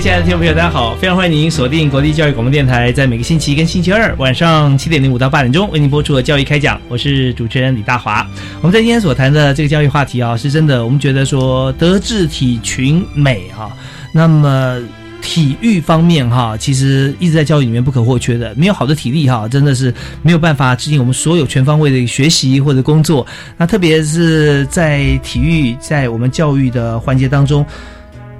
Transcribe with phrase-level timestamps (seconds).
[0.00, 0.94] 亲爱的听众朋友，大家好！
[0.94, 6.80] 非常欢迎您锁定国立教育广播电台，在每个星期一跟星期二晚上七点零五到八点钟为您播出的教育开讲。
[6.88, 8.24] 我是主持人李大华。
[8.60, 13.72] 我们在今天所谈的这个教育话题啊，是真的，我们觉得说德智体群美哈，
[14.12, 14.80] 那么
[15.20, 18.54] 体育方面哈，其实一直在教育里面不可或缺的。
[18.54, 23.26] 没有好的体力哈，真的是没有办法支撑我们所有全方位的学习或者工作。
[23.56, 27.66] 那特别是在体育在我们教育的环节当中。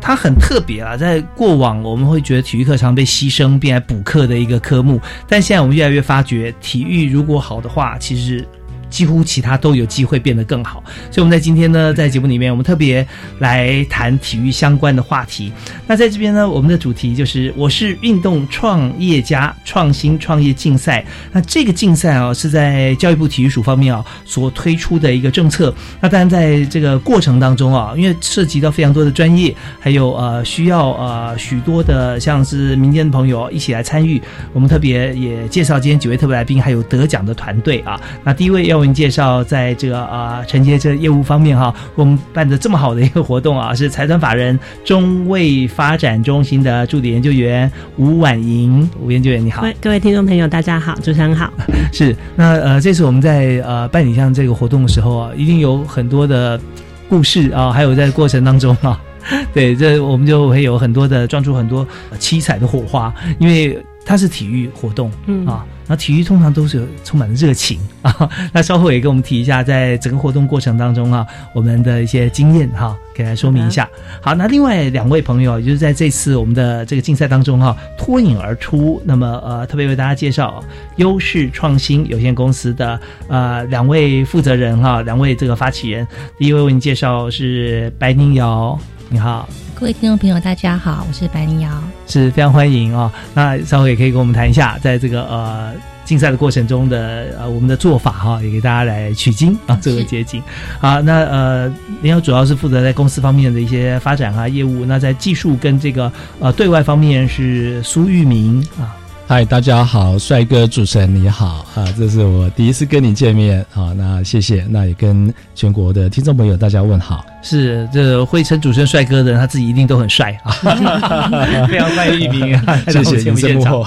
[0.00, 8.46] 它很特别啊，在过往我们会觉得体育课常被牺牲，变来补课的一个科目，但现在我们越来越发觉，体育如果好的话，其实。
[8.91, 13.06] 几乎其他都有机会变得更好，所以我们在今天呢，在节目里面，我们特别
[13.39, 15.53] 来谈体育相关的话题。
[15.86, 21.05] 那在这边呢，我们的主题就是我是运动创业家创新创业竞赛。
[21.33, 25.75] 那这个竞赛啊，是在教育部体育署方面啊所推出的一个政策。
[26.00, 34.20] 那当然在这个过程当中啊，因为涉及到非常多的专业，还有呃需要呃许多的像是民间的朋友一起来参与。
[34.55, 38.00] 我们特别也介绍今天几位特别来宾，还有得奖的团队啊。
[38.25, 38.78] 那第一位要。
[38.78, 51.53] 为您介绍，在这个呃承接这业务方面哈，我们办的这么好的一个活动啊，是财团法人中卫发展中心的助理研究员吴婉莹，吴研究员你好， 各位听众朋友大家好，主持人好，
[51.93, 56.60] 是那呃这次我们在呃办理像这个活动的时候啊，一定有很多的
[57.09, 59.00] 故事啊，还有在过程当中啊，
[59.53, 61.87] 对，这我们就会有很多的撞出很多
[62.19, 65.47] 七彩的火花，因为它是体育活动，嗯。
[65.47, 65.65] 啊。
[65.88, 73.88] 那体育通常都是充满了热情 啊，那稍后也跟我们提一下，在整个活动过程当中啊，我们的一些经验哈，给大家说明一下。
[74.21, 80.62] 好，那另外两位朋友，就是在这次我们的这个竞赛当中哈，脱颖而出，那么呃，特别为大家介绍
[80.97, 86.06] 优势创新有限公司的呃两位负责人哈，两位这个发起人，
[86.38, 88.78] 第一位为你介绍是白宁瑶，
[89.10, 89.48] 你好。
[89.74, 91.70] 各位听众朋友，大家好，我是白灵瑶，
[92.06, 93.10] 是非常欢迎啊。
[93.32, 95.72] 那稍后也可以跟我们谈一下，在这个呃
[96.04, 100.42] 竞赛的过程中的呃我们的做法哈，也给大家来取经啊，做个捷径。
[100.78, 101.68] 好，那呃
[102.02, 108.97] 林瑶主要是负责在公司方面的一些发展啊业务，那在技术跟这个呃对外方面是苏玉明啊。
[109.31, 117.27] 嗨，大家好，帅哥主持人你好啊，这是我第一次跟你见面啊，那谢谢，那也跟全国的听众朋友大家问好。
[117.43, 120.50] 是，这会称主持人帅哥的人，他自己一定都很帅啊，
[121.69, 123.84] 非常欢迎玉明啊， 谢谢您现场。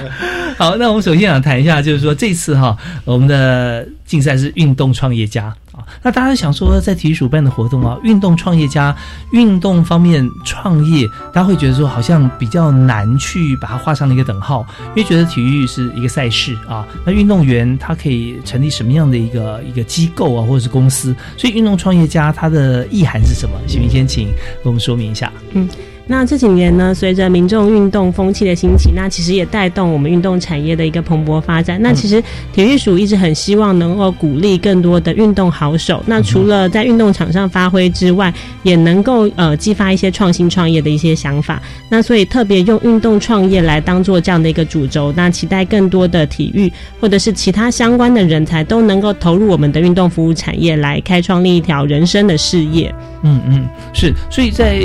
[0.56, 2.74] 好，那我们首先想谈一下，就是说这次哈，
[3.04, 5.54] 我们的竞赛是运动创业家。
[6.02, 8.94] 那大家想说，在体育署办的活动啊，运动创业家，
[9.32, 21.14] 运动方面创业，大家会觉得说好像比较难去把它画上一个等号，因为觉得体育是一个赛事啊，那运动员他可以成立什么样的一个一个机构啊，或者是公司？
[21.36, 23.54] 所以运动创业家它的意涵是什么？
[23.66, 24.28] 请明先请
[24.62, 25.32] 跟我们说明一下。
[25.52, 25.68] 嗯。
[26.10, 31.80] 那这几年呢，随着民众运动风气的兴起，那其实也带动我们运动产业的一个蓬勃发展。
[31.82, 32.20] 那其实
[32.50, 36.02] 体育署一直很希望能够鼓励更多的运动好手。
[36.06, 38.32] 那除了在运动场上发挥之外，
[38.62, 41.60] 也能够呃激发一些创新创业的一些想法。
[41.90, 45.12] 那所以特别用运动创业来当做这样的一个主轴。
[45.14, 52.94] 那期待更多的体育或者是其他相关的人才都能够投入我们的运动服务产业，来开创另一条人生的事业。
[53.24, 54.10] 嗯嗯，是。
[54.30, 54.80] 所以在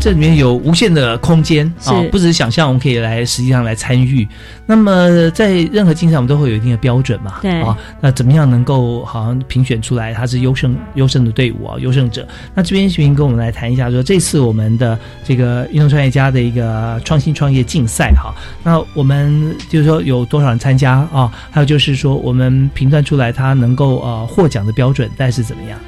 [0.00, 0.61] 这里面有。
[0.62, 4.26] 无限的空间啊，不只是想象，我们可以来实际上来参与。
[4.66, 7.40] 那么在任何竞赛，我们都会有一定的标准嘛？
[7.42, 12.26] 对啊，那怎么样能够好像评选出来他是优胜优胜的队伍啊，优胜者？
[12.54, 18.32] 那这边徐跟我们来谈一下，说这次我们的这个运动创业家的一个创新创业竞赛哈，
[18.62, 21.30] 那我们就是说有多少人参加啊？
[21.50, 25.78] 还有就是说我们评断出来他能够呃获奖的标准大概是怎么样？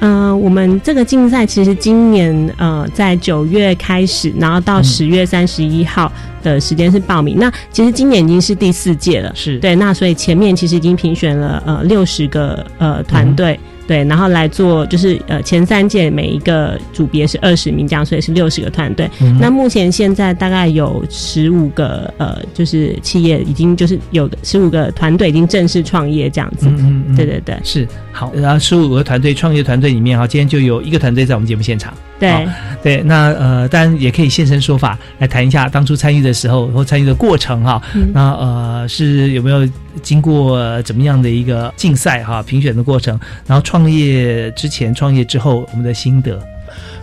[0.00, 6.12] 嗯，我们这个竞赛其实今年呃在九月开始，然后到十月三十一号
[6.42, 7.36] 的时间是报名。
[7.38, 9.74] 那其实今年已经是第四届了，是对。
[9.76, 13.58] 那所以前面其实已经评选了呃六十个呃团队。
[13.86, 19.10] 对，然后来做就是呃前三届每一个组别是二十名这样，所以是六十个团队。
[19.40, 26.66] 那目前现在大概有十五个呃，就是企业已经就是有的十五个团队已经正式创业这样子。
[26.68, 28.32] 嗯嗯，对对对，是好。
[28.34, 31.92] 然后十五个团队创业团队里面哈，今天就有一个团队在我们节目现场。
[32.18, 32.48] 对
[32.82, 37.82] 对，那呃，当然也可以现身说法来谈一下当初参与的时候或参与的过程哈。
[38.12, 39.68] 那呃，是有没有
[40.02, 43.18] 经过怎么样的一个竞赛哈评选的过程？
[43.46, 46.42] 然后创业之前、创业之后，我们的心得。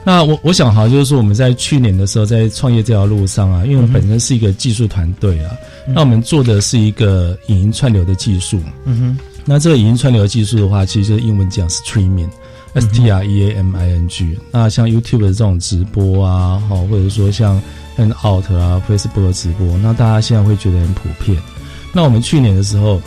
[0.03, 5.51] 那我我想哈，就是说我们在去年的时候在创业这条路上啊，因为我们本身是一个技术团队啊，
[5.87, 8.59] 那我们做的是一个影音串流的技术。
[8.85, 12.29] 嗯哼，那这个影音串流技术的话，其实就是英文讲 streaming。
[12.73, 17.61] S T R E A M I N G，那像 YouTube 的这种直播啊，哈，或者说像
[17.97, 21.37] N Out 啊，Facebook 的直播，那大家现在会觉得很普遍。
[21.93, 23.01] 那我们去年的时候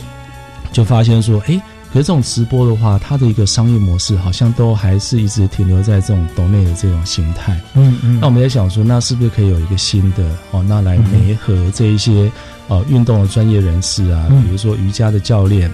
[0.72, 1.60] 就发现说，哎，
[1.92, 7.60] 可是这种直播的话，它的一个商业模式好像都还是一直停留在这种抖内的这种形态。
[7.74, 8.18] 嗯嗯。
[8.20, 12.30] 那我们在想说，那是不是可以有一个新的哦，那来媒合这一些
[12.68, 15.70] 呃运动的专业人士啊，比如说瑜伽的教练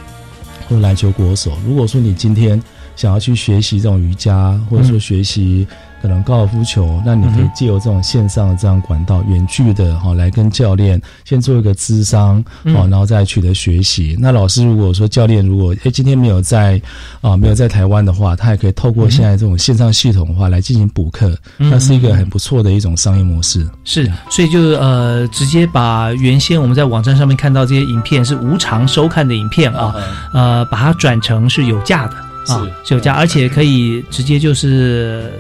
[0.69, 2.63] 或篮球国手，如果说你今天。
[2.97, 5.67] 想要去学习这种瑜伽，或者说学习
[6.03, 14.17] 可能高尔夫球，那你可以借由这种线上的这样管道，远距的哈来跟教练先做一个咨商，哦，然后再取得学习。
[14.19, 16.81] 那老师如果说教练如果哎今天没有在
[17.21, 23.69] 啊没有在台湾的话，他也可以透过现在这种线上系统的话来进行补课，那是一个很不错的一种商业模式。
[23.85, 29.95] 是，所以就呃直接把原先我们在网站上面看到这些影片是无偿收看的影片啊，
[30.33, 32.15] 呃把它转成是有价的。
[32.49, 32.95] 啊，是。
[32.95, 35.31] 有价，而且可以直接就是，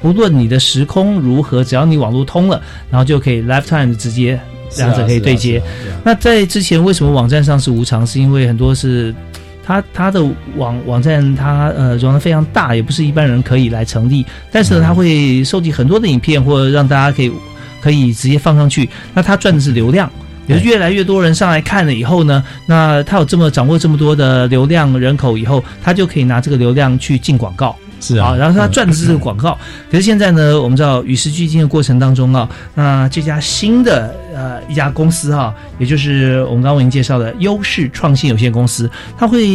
[0.00, 2.60] 不论你的时空如何，只要你网络通了，
[2.90, 4.38] 然后就可以 lifetime 直接
[4.76, 5.62] 两者可以对接。
[6.04, 8.06] 那在之前为什么网站上是无偿？
[8.06, 9.14] 是因为很多是
[9.64, 10.22] 它它的
[10.56, 14.24] 网网站它呃容量非常大，也不是一般人可以来成立。
[14.52, 17.32] 但是呢，它会收集很多的影片，或者让大家可以
[17.80, 18.88] 可以直接放上去。
[19.14, 20.10] 那它赚的是流量。
[20.48, 29.58] 有越来越多人上来看了以后呢，那他有这么掌握这么多的流量人口以后，他就可以拿这个流量去进广告，是啊，然后他赚的是这个广告。
[29.90, 39.48] 可是现在呢，我们知道与时俱进的过程当中啊，那这家新的呃一家公司哈，也就是我们刚刚为您介绍的优势创新有限公司，它会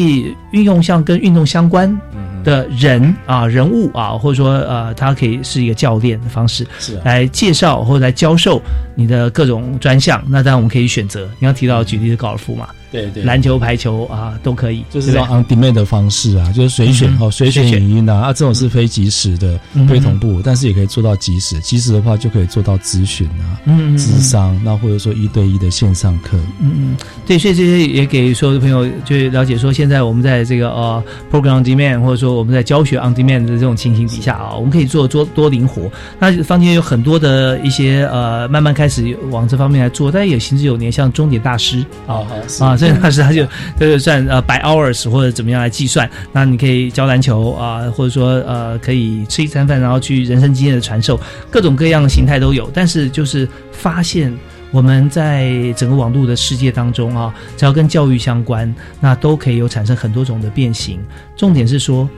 [0.52, 1.96] 运用像跟运动相关。
[2.44, 8.60] 的人啊，人物啊，或者说呃，他可以是一个教练的方式，是来介绍或者来教授
[8.96, 10.20] 你的各种专项。
[10.28, 12.70] 那当然我们可以选择，你要提到举例的高尔夫嘛。
[12.92, 19.58] 对对，篮球、排球啊都可以，就是用 on demand 的方式啊，就是随选哦，随选影音啊，啊，这种是非即时的，
[19.88, 21.58] 非同步，但是也可以做到即时。
[21.62, 35.90] 即时的话就可以做到咨询啊，嗯，咨商，那或者说一对一的线上课，嗯嗯，对，所以这些也给所有的朋友就了解说，现在我们在这个呃 program on demand，或者说我们在教学 on demand 的这种情形底下啊，我们可以做多多灵活。
[36.20, 42.22] 那坊间有很多的一些呃，慢慢开始往这方面来做，但也行之有年，像终点大师啊
[42.60, 42.78] 啊。
[42.78, 51.20] 钟点大师他就他就是算呃 by hours 或者怎么样来计算，那你可以教篮球啊，或者说呃可以吃一餐饭，然后去人生经验的传授，
[51.50, 52.70] 各种各样的形态都有。
[52.74, 54.34] 但是就是发现
[54.72, 61.00] 我们在整个网络的世界当中啊，只要跟教育相关，那都可以有产生很多种的变形。
[61.36, 62.10] 重点是说，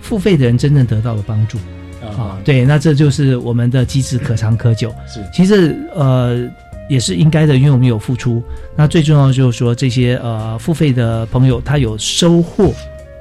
[0.00, 1.58] 付费的人真正得到了帮助
[2.02, 4.94] 啊，对，那这就是我们的机制可长可久。
[5.06, 6.48] 是，其实呃。
[6.88, 8.42] 也是应该的，因为我们有付出。
[8.76, 12.74] 那最重要的就是说，这些呃付费的朋友他有收获，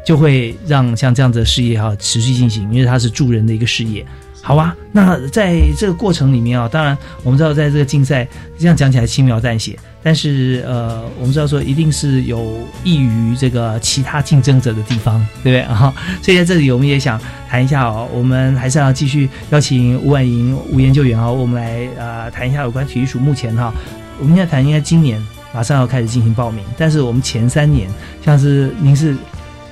[0.04, 4.06] 就会让像这样子的事业哈持续进行，因为它是助人的一个事业。
[4.44, 15.94] 好吧，那在这个过程里面啊，当然我们知道，在这个竞赛这样讲起来轻描淡写，但是呃，我们知道说一定是有益于这个其他竞争者的地方，对不对啊？
[16.24, 23.72] 所以在这里我们也想谈一下哦，我们还是要继续邀请吴婉莹吴研究员啊，我们来呃谈一下有关体育署目前哈，
[24.20, 27.88] 我们现在谈应该今年马上要开始进行报名，但是我们前三年
[28.26, 29.16] 像是您是。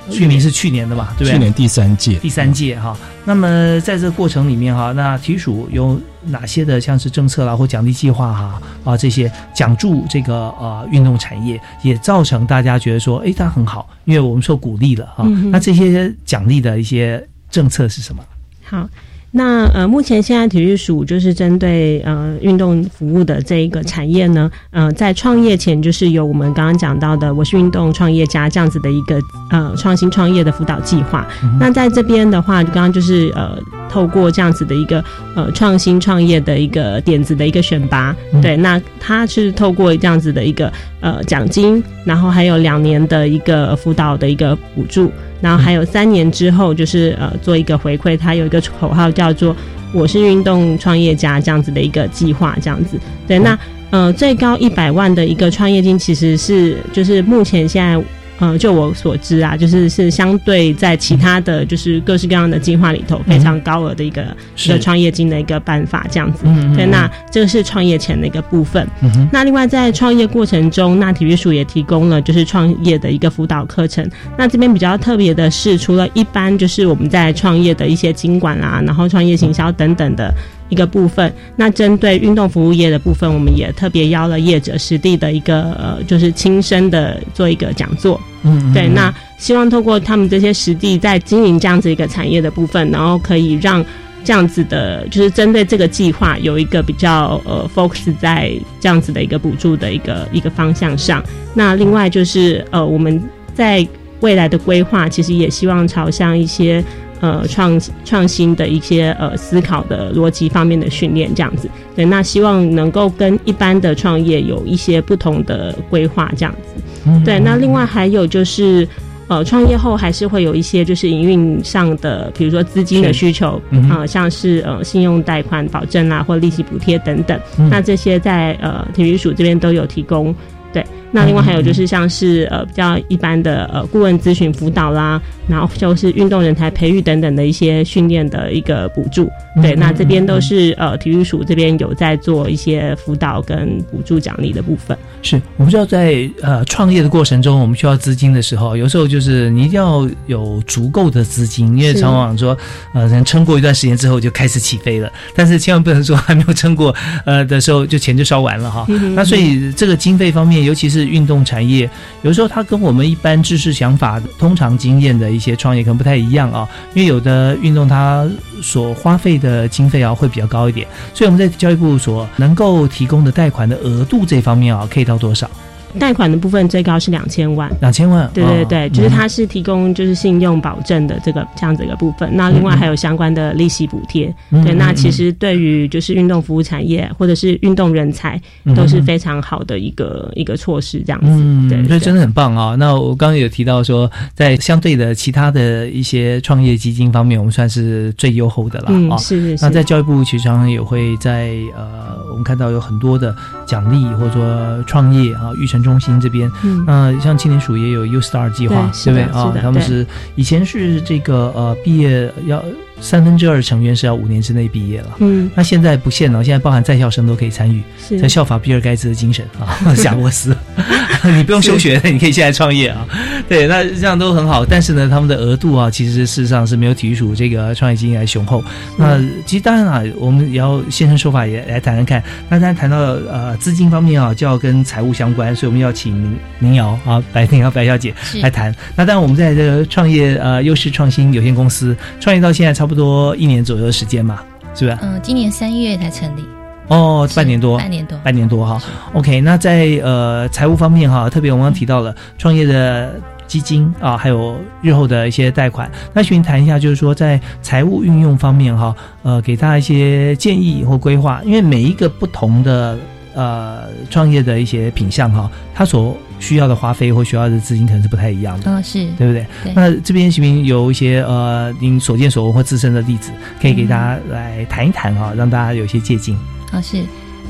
[0.10, 1.34] 去年是去年的嘛，对不对？
[1.34, 2.98] 去年第三届，第三届哈。
[3.26, 15.24] 那么在这个过程里面哈，那体署有哪些的像是政策啦或奖励计划哈啊这些奖助这个呃运动产业，也造成大家觉得说，哎，它很好，因为我们受鼓励了哈。
[15.52, 18.24] 那这些奖励的一些政策是什么？
[18.64, 18.90] 好。
[19.32, 29.20] 那呃，目前现在体育署就是针对呃运动服务的这一个产业呢，呃，在创业前就是有我们刚刚讲到的我是运动创业家这样子的一个
[29.52, 31.28] 呃创新创业的辅导计划。
[31.60, 33.56] 那在这边的话，刚刚就是呃
[33.88, 35.04] 透过这样子的一个
[35.36, 45.12] 呃创新创业的一个点子的一个选拔，对，那它是透过这样子的一个呃奖金，然后还有两年的一个辅导的一个补助。
[45.42, 49.56] 然后还有三年之后，就是呃做一个回馈，它有一个口号叫做
[49.94, 53.00] “我是运动创业家”这样子的一个计划，这样子。
[53.28, 53.58] 对，那
[53.90, 58.02] 呃最高一百万的一个创业金，其实是就是目前现在。
[58.40, 64.26] 呃，就我所知啊，就是是相对在其他的就是各式各样的计划里头非常高额的一个
[64.66, 66.46] 一个创业金的一个办法，这样子。
[66.76, 68.88] 对，那这个是创业前的一个部分。
[69.32, 74.10] 那另外在创业过程中，那体育署也提供了就是创业的一个辅导课程。
[74.38, 80.34] 那这边比较特别的是，除了一般就是我们在创业的一些经管啦，然后创业行销等等的。
[80.70, 88.20] 一个部分，那针对运动服务业的部分，我们也特别邀了业者实地的一个呃，就是亲身的做一个讲座。
[88.44, 93.84] 嗯，对，那希望透过他们这些实地在经营这样子一个产业的部分，然后可以让
[94.24, 101.24] 这样子的，就是针对这个计划有一个比较呃 focus 在这样子的一个补助的一个一个方向上。
[101.54, 103.22] 那另外就是呃，我们
[103.54, 103.86] 在
[104.20, 106.84] 未来的规划，其实也希望朝向一些。
[107.22, 116.82] 呃，创创新的一些呃思考的逻辑方面的训练，这样子，对，那希望能够跟一般的创业有一些不同的规划，这样子，
[117.26, 118.88] 对，那另外还有就是，
[119.28, 127.38] 呃，创业后还是会有一些就是营运上的，比如说资金的需求，啊，像是呃信用贷款保证啦，或利息补贴等等，
[127.70, 130.34] 那这些在呃体育署这边都有提供。
[130.72, 139.30] 对，那另外还有就是像是呃比较一般的呃顾问咨询辅导啦，然后就是运动人才培育等等的一些训练的一个补助。
[139.62, 144.96] 对，那这边都是呃体育署这边有在做一些辅导跟补助奖励的部分。
[145.24, 152.56] 是我们知道在呃创业的过程中，我们需要资金的时候，有时候就是你一定要有足够的资金，因为常往说
[152.94, 158.86] 呃能撑过一段时间之后就开始起飞了，但是千万不能说还没有撑过呃的时候就钱就烧完了哈。
[159.16, 160.60] 那所以这个经费方面。
[160.60, 161.90] 尤其是是运动产业，
[162.22, 166.68] 有时候它跟我们一般知识想法、通常经验的一些创业可能不太一样啊。
[166.94, 168.30] 因为有的运动它
[168.62, 175.50] 所花费的经费啊会比较高一点，所以我们在教育部所能够提供的贷款的额度这方面啊，可以到多少？
[175.98, 182.30] 贷款的部分最高是两千万，两千万，对对对，就是它是提供就是信用保证的这个这样子一个部分。
[182.34, 188.40] 那另外还有相关的利息补贴，对，那其实对于就是运动服务产业或者是运动人才
[188.76, 192.76] 都是非常好的一个一个措施，这样子，对，所以真的很棒啊。
[192.76, 199.18] 那我刚刚有提到说，在相对的其他的一些创业基金方面，我们算是最优厚的了啊。
[199.18, 199.66] 是是是。
[199.66, 205.79] 那在教育部其实常常也会在呃，我们看到有很多的奖励或者说创业啊，育成。
[205.82, 209.54] 中心这边，嗯，像青年署也有 U Star 计划，对不对啊？
[209.62, 210.06] 他们是
[210.36, 212.64] 以前是这个呃，毕业要。
[213.02, 217.82] 三分之二成员是要五年之内毕业了，嗯，那现在不限了，现在包含在校生都可以参与，
[218.20, 220.56] 在效法比尔盖茨的精神啊， 贾沃斯，
[221.36, 223.08] 你不用休学，你可以现在创业啊，
[223.48, 224.66] 对，那这样都很好。
[224.66, 228.64] 但是呢，他们的额度啊，其实事实上是没有体育署这个创业基金来雄厚。
[228.98, 232.22] 那其实当然啊，我们也要现身说法，也来谈谈看。
[232.50, 238.76] 那当然谈到呃资金方面啊，就要跟财务相关，所以我们要请宁瑶啊，白宁瑶白小姐来谈。
[238.96, 242.89] 那当然，我们在这个创业呃优势创新有限公司创业到现在差。
[242.90, 244.40] 差不多一年左右的时间嘛，
[244.74, 244.98] 是不是？
[245.04, 246.44] 嗯，今年三月才成立。
[246.88, 248.82] 哦，半年多，半年多，半年多哈。
[249.14, 253.14] OK，那在呃财务方面哈，特别我们刚提到了创业的
[253.46, 255.88] 基金啊，还有日后的一些贷款。
[256.14, 262.98] 那请谈一下，就是说在财务运用方面哈，呃，给大家一些建议或规划，因为每一个不同的。
[263.34, 269.46] 呃，创业的一些品相哈，他所需要的花费或需要的资金可能是不太一样的，嗯，是对不对？
[269.76, 273.32] 那这边行不行有一些呃，您所见所闻或自身的例子，
[273.62, 276.36] 可以给大家来谈一谈哈，让大家有一些借鉴。
[276.72, 277.04] 啊，是。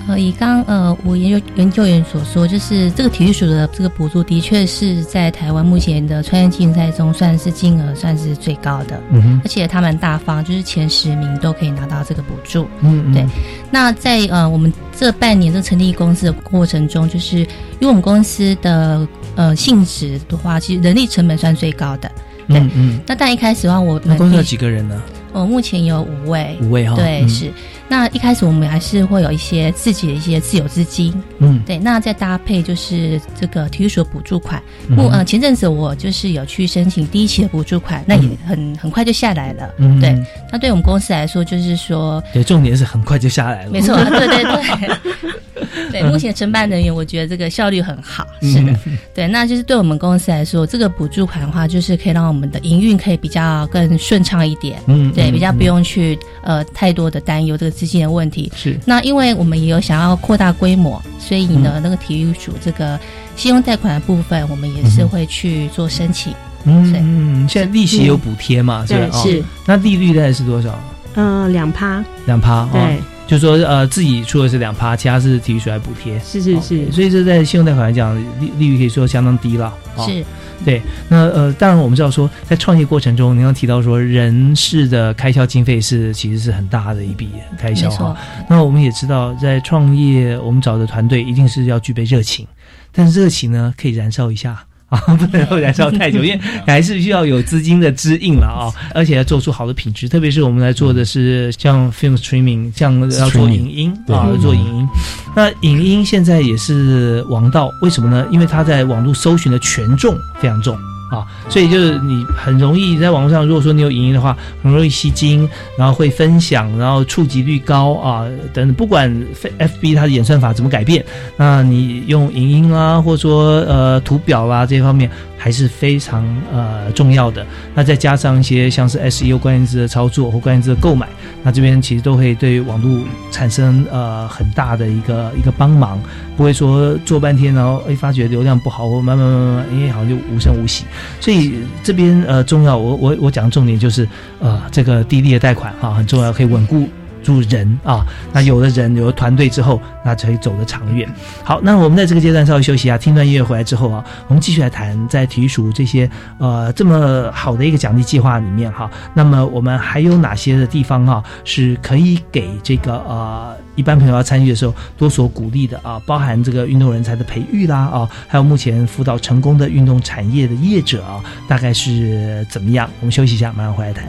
[0.10, 9.00] 呃，以刚呃，我研究研究员所说，就是这个体育署的这个补助，的确是在台湾目前的创业竞赛中，算是金额算是最高的。
[9.12, 12.68] 嗯哼，而且他们大方，就是前十名都可以拿到这个补助。
[12.82, 13.26] 嗯嗯，对。
[13.70, 22.12] 那在呃，我们这半年这成立公司的过程中，就是因为我们公司的呃性质的话，其实人力成本算最高的。
[22.48, 23.00] 嗯嗯。
[23.06, 25.00] 那但一开始的话，我们公司有几个人呢？
[25.32, 27.54] 我目前有五位，五位哈，对，是。
[27.90, 31.78] 那一开始我们还是会有一些自己的一些自有资金，嗯，对。
[31.80, 40.16] 那再搭配就是这个体育所补助款，目呃前阵子我就是有去申请第一期的补助款，那也很很快就下来了，嗯，对。
[40.52, 45.32] 那对我们公司来说，就是说，对，重点是很快就下来了，没错，对对对。
[45.92, 48.76] 对，目前承办人员我觉得这个效率很好，是的，
[49.14, 49.28] 对。
[49.28, 58.52] 那就是对我们公司来说，这个补助款的话，就是可以让我们的营运可以比较更顺畅一点，嗯，对，比较不用去呃太多的担忧这个资金的问题。
[58.56, 58.80] 是。
[58.86, 63.00] 那因为我们也有想要扩大规模，所以呢，那个体育组这个
[63.36, 66.34] 信用贷款的部分，我们也是会去做申请。
[66.66, 68.86] 嗯，现在利息有补贴嘛？
[68.88, 69.44] 对，是。
[69.66, 70.78] 那利率大概是多少？
[71.16, 72.04] 嗯，两趴。
[72.26, 73.00] 两趴，对。
[73.30, 76.20] 就说呃，自己出的是两趴，其他是体育署来补贴。
[76.22, 79.72] 是是是，所以这在信用贷款来讲，利利率可以说相当低了。
[80.00, 80.26] 是，
[80.66, 80.82] 对。
[81.08, 88.18] 那呃，当然我们知道说，在创业过程中，您刚提到说，人事的开销经费是其实是很大的一笔开销哈。
[88.50, 92.48] 那我们也知道，在创业，我们找的团队一定是要具备热情，
[92.92, 94.58] 但是热情呢，可以燃烧一下。
[94.90, 100.10] 啊， 不能够燃烧太久，因为 还是需要有资金的支应了啊，而且要做出好的品质。
[100.10, 104.88] 特别是我们来做的是像 film streaming，像要做影音啊，要做影音。
[105.36, 108.28] 那影音现在也是王道，为什么呢？
[108.32, 110.78] 因为它在网络搜寻的权重非常重。
[111.10, 118.74] 啊，所以就是你很容易在网络上，如果说你有影音的话，很容易吸睛，然后会分享，然后触及率高啊等。
[118.74, 119.12] 不管
[119.58, 121.04] F B 它的演算法怎么改变，
[121.36, 125.10] 那你用影音啊，或者说呃图表啦这方面。
[125.40, 127.44] 还是非常呃重要的。
[127.74, 131.08] 那再加上一些像是 SEO 关键字的操作或关键字的购买，
[131.42, 136.00] 那这边其实都会对网络产生呃很大的一个一个帮忙。
[136.36, 140.86] 不会说做半天，然后哎发觉流量不好，或慢慢慢慢，哎好像就无声无息。
[141.20, 141.54] 所以
[141.84, 144.08] 这边呃重要，我我我讲重点就是
[144.40, 146.88] 呃这个低利的贷款啊很重要，可以稳固。
[147.24, 151.08] 助人啊，那有了人，有了团队之后，那才走得长远。
[151.44, 156.10] 好，那我们在这个阶段稍微休息啊，听段音乐回来之后啊，我们继续来谈在体育署这些
[156.40, 166.02] 呃这么好的一个奖励计划里面哈，那么我们还有哪些的地方哈是可以给这个呃一般朋友要参与的时候多所鼓励的啊？
[166.06, 172.90] 包含这个运动人才的培育啦啊，还有目前辅导成功的运动产业的业者啊，大概是怎么样？
[173.00, 174.06] 我们休息一下，马上回来谈。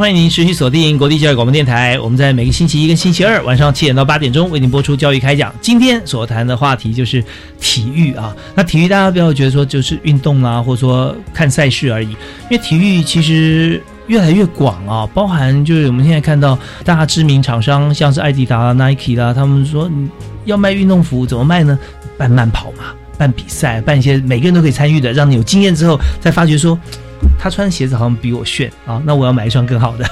[0.00, 2.00] 欢迎您持续锁定国立教育广播电台。
[2.00, 5.54] 我们在每个星期一跟星期二晚上七点到八点钟为您播出教育开讲。
[5.60, 7.22] 今天所谈的话题就是
[7.60, 8.34] 体育啊。
[8.54, 12.16] 那体育大家不要觉得说就是运动啊，或者说看赛事而已，因
[12.52, 19.90] 为体育其实越来越广啊，包含就是我们现在看到大知名厂商，像是艾迪达、Nike 啦，他们说
[20.46, 21.78] 要卖运动服怎么卖呢？
[22.16, 22.84] 办慢跑嘛，
[23.18, 26.78] 办比赛，办一些每个人都可以参与的，让你有经验之后，再发觉说。
[27.38, 30.04] 他穿的鞋子好像比我炫啊，那我要买一双更好的。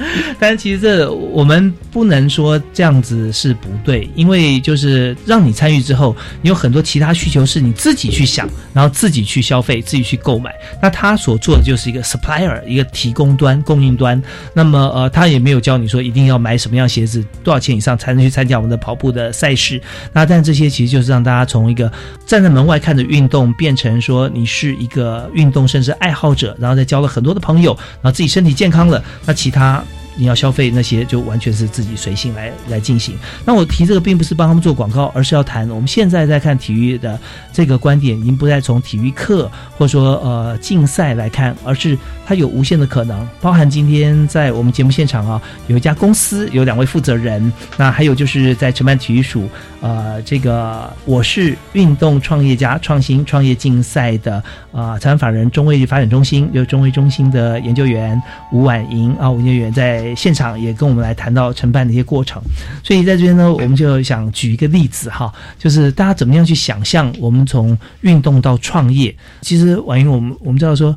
[0.38, 10.54] 但其实这我们不能说这样子是不对，因为就是让你参与之后，你有很多其他需求是你自己去想，然后自己去消费，自己去购买。
[10.82, 14.20] 那他所做的就是一个 supplier，一个提供端、供应端。
[14.54, 19.80] 那么呃，他也没有教你说一定要买什么样鞋子，多少钱以上才能去参加我们的跑步的赛事。
[20.12, 21.92] 那但这些其实就是让大家从一个
[22.26, 29.84] 站在门外看着运动，变成说你是一个运动甚至爱好者，然后再交了很多的朋友，然后自己身体健康了，那其他。
[30.20, 33.16] 你要消费那些，就完全是自己随性来来进行。
[33.42, 37.18] 那我提这个，并不是帮他们做广告，而是要谈我们现在在看体育的
[37.54, 43.26] 这个观点，已经不再从体育课或者说呃竞赛来看，而是它有无限的可能。
[43.40, 49.48] 包含今天在我们节目现场啊，有一家公司有两位负责人，那还有就是在承办体育署
[49.80, 58.20] 呃这个我是运动创业家创新创业竞赛的啊财产法人中卫发展中心，有中卫中心的研究员
[58.52, 60.09] 吴婉莹啊，吴研究员在。
[60.10, 62.42] 在现场也跟我们来谈到承办的一些过程，
[62.82, 69.14] 所以在这边呢，我们就想举一个例子哈，就是大家怎么样去想象我们从运动到创业。
[69.40, 70.96] 其实婉莹，我们我们知道说，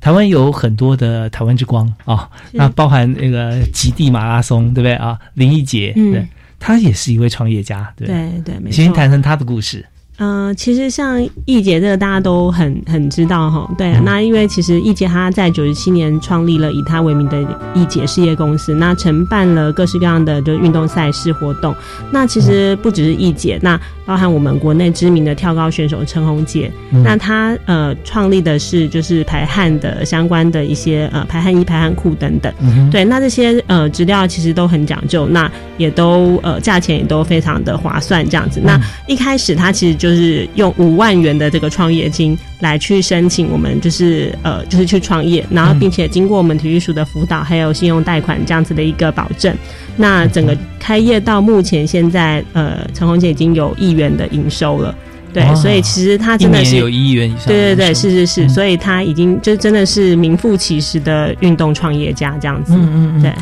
[0.00, 5.18] 台湾有很多的台湾之光啊，那包含那个极地马拉松，对不对啊？
[5.34, 6.26] 林奕杰，对，
[6.58, 8.06] 他也是一位创业家，对
[8.44, 9.84] 对对，先谈谈他的故事。
[10.20, 13.98] 嗯，其实像易杰这个大家都很很知道哈，对。
[14.04, 17.42] 那因为其实易杰他在九十七年创立了以他为名的
[17.74, 21.74] 易杰事业公司，那承办了各式各样的就运动赛事活动。
[22.12, 26.70] 那其实不只是易杰，那包含我们国内知名的跳高选手陈宏杰，
[27.02, 32.52] 那他呃创立的是就是排汗的相关的一些呃排汗衣、排汗裤等等。
[32.90, 38.60] 对，那这些呃资料其实都很讲究，那也都呃价钱也都非常的划算这样子。
[38.62, 38.78] 那
[39.08, 49.54] 一开始他其实就就是用五万元的这个创业金来去申请，我们就是呃，就是去创业，然后并且经过我们体育署的辅导，还有信用贷款这样子的一个保证，
[49.96, 54.92] 那整个开业到目前现在，呃，陈红姐已经有亿元的营收了，
[55.32, 63.32] 对，所以其实他真的是有一亿元以上，对对对，是是是，所以他已经就真的是名副其实的运动创业家这样子，嗯嗯嗯，对。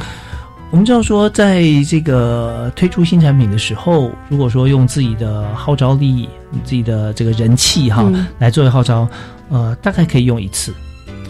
[0.71, 6.29] 我们知道说，在这个推出新产品的时候，如果说用自己的号召力、
[6.63, 8.07] 自己的这个人气哈
[8.39, 9.09] 来作为号召，
[9.49, 10.75] 呃，大概可以用一次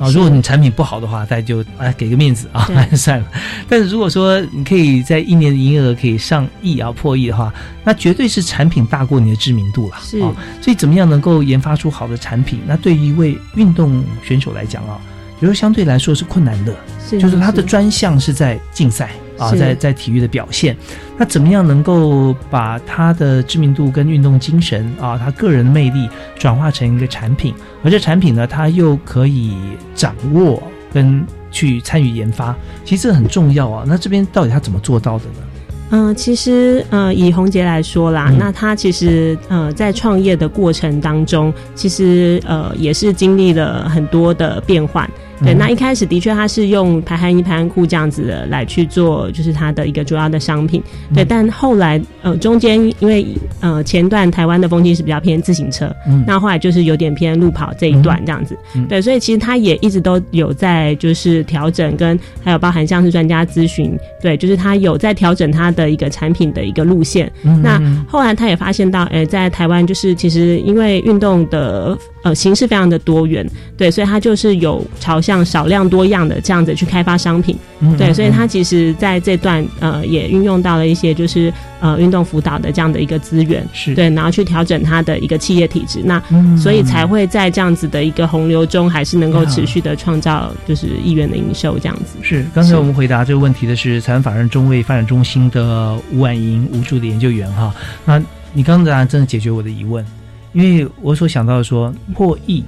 [0.01, 0.11] 啊。
[0.11, 3.27] 如果你产品不好的话，大家就哎给个面子啊， 算了。
[3.69, 9.95] 但是如果说你可以在一年的营业额可以上亿啊、破亿的话，那绝对是产品大过你的知名度了
[10.27, 10.35] 啊。
[10.61, 12.59] 所以怎么样能够研发出好的产品？
[12.67, 14.99] 那对于一位运动选手来讲啊，
[15.41, 16.75] 比如相对来说是困难的，
[17.19, 19.11] 就是他的专项是在竞赛。
[19.39, 20.77] 啊，在在体育的表现，
[21.17, 29.57] 那怎么样能够把他的知名度跟运动精神啊，他个人的魅力转化成一个产品，而这产品呢，他又可以
[29.95, 30.61] 掌握
[30.93, 32.53] 跟去参与研发，
[32.85, 33.85] 其实这很重要啊。
[33.87, 35.47] 那这边到底他怎么做到的呢？
[35.91, 45.09] 嗯，其实呃，以红杰来说啦，那他其实呃，在创业的过程当中，其实呃，也是经历了很多的变换。
[45.41, 50.83] 对，那一开始的确他是用排汗衣、排汗裤这样子的来去做，就是他的一个主要的商品。
[51.15, 53.25] 对，但后来呃中间因为
[53.61, 55.95] 呃前段台湾的风气是比较偏自行车，
[56.27, 58.59] 那后来就是有点偏路跑这一段这样子。
[58.89, 67.31] 对，所以其实他也一直都有在就是调整，跟还有包含像是专家咨询，对，就是他有在调整他的一个产品的一个路线。
[67.63, 71.97] 那后来他也发现到，哎，在台湾就是其实因为运动的。
[72.23, 77.57] 呃，形式非常的多元，对，所以它就是有朝向少量多样的这样子去开发商品，
[77.97, 86.21] 对，所以它其实在这段呃也运用到了一些就是呃运动辅导的这样的一个资源，是对，然后去调整它的一个企业体制，那
[86.57, 92.19] 所以才会在这样子的一个洪流中，还是能够持续的创造就是亿元的营收这样子。
[92.23, 97.73] 是，刚才我们回答这个问题的是财湾法人中卫发展中心的吴婉莹吴助的研究员哈，
[98.05, 98.21] 那
[98.53, 100.05] 你刚才真的解决我的疑问。
[100.53, 102.65] 因为我所想到的说破亿，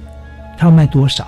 [0.57, 1.27] 它要卖多少？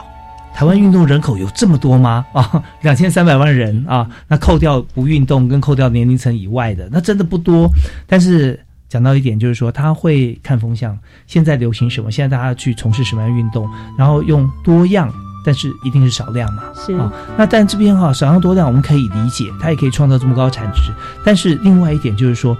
[0.55, 2.23] 台湾运动人口有这么多吗？
[2.31, 7.67] 啊，两千三百万人啊，那扣掉不运动跟扣掉年龄层以外的，那真的不多。
[8.05, 12.11] 但是讲到一点，就是说他会看风向，现在流行什么？
[12.11, 13.67] 现在大家去从事什么样运动？
[13.97, 15.11] 然后用多样，
[15.43, 16.61] 但是一定是少量嘛？
[16.75, 17.11] 是啊。
[17.35, 20.91] 那但这边哈少量多量，我们可以理解，它也可以创造这么高产值。
[21.25, 22.55] 但是另外一点就是说，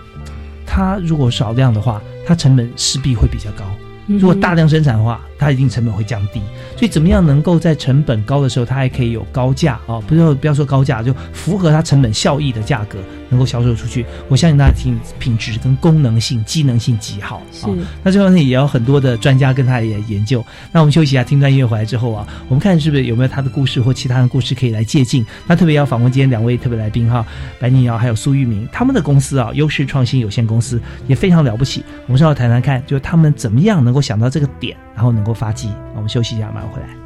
[0.65, 3.63] 它如果少量的话，它成本势必会比较高。
[4.07, 6.41] 如果大量生产的话，它一定成本会降低。
[6.75, 9.99] 所以怎么样能够在成本高的时候，它还可以有高价啊？
[10.07, 12.97] 不要不要说高价，就符合它成本效益的价格
[13.29, 14.05] 能够销售出去。
[14.27, 17.69] 我相信大家品品质跟功能性、机能性极好啊。
[18.03, 20.43] 那这方面也有很多的专家跟他也研究。
[20.71, 25.25] 那我们休息一下，听段音乐回来之后啊，我们看是不是有没有他的故事或其他的故事可以来借鉴。
[25.47, 27.25] 那特别要访问今天两位特别来宾哈，
[27.59, 31.83] 白宁瑶还有苏玉明，他们的公司啊，优势创新有限公司也非常了不起。
[32.07, 35.73] 我们稍后谈谈看，就是他们怎么样能够想到这个点，然后能够发迹。
[35.95, 37.02] 我们休息一下，马上回来。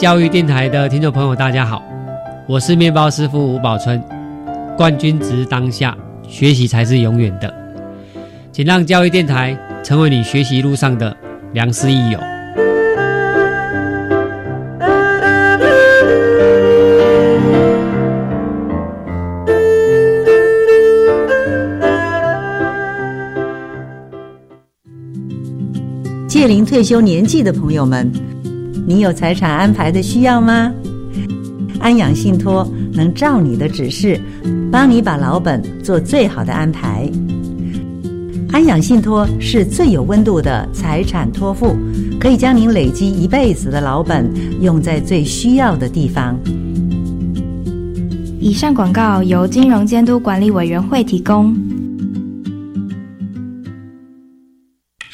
[0.00, 1.82] 教育电台的听众朋友，大家好，
[2.48, 4.02] 我是面包师傅吴宝春。
[4.74, 5.94] 冠军值当下，
[6.26, 7.54] 学习才是永远的。
[8.50, 11.14] 请让教育电台成为你学习路上的
[11.52, 12.18] 良师益友。
[26.26, 28.10] 届龄退休年纪的朋友们。
[28.90, 30.68] 你有财产安排的需要吗？
[31.78, 34.20] 安养信托能照你的指示，
[34.68, 37.08] 帮你把老本做最好的安排。
[38.50, 41.76] 安养信托是最有温度的财产托付，
[42.18, 44.28] 可以将您累积一辈子的老本
[44.60, 46.36] 用在最需要的地方。
[48.40, 51.56] 以上广告由金融监督管理委员会提供。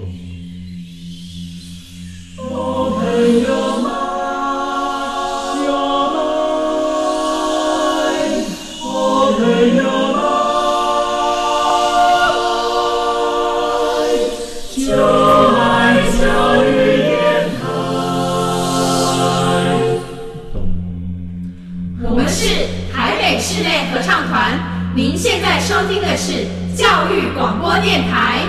[0.00, 0.06] 哦，
[22.02, 24.58] 我们是海美室内合唱团，
[24.94, 28.39] 您现在收听的是教育广播电台。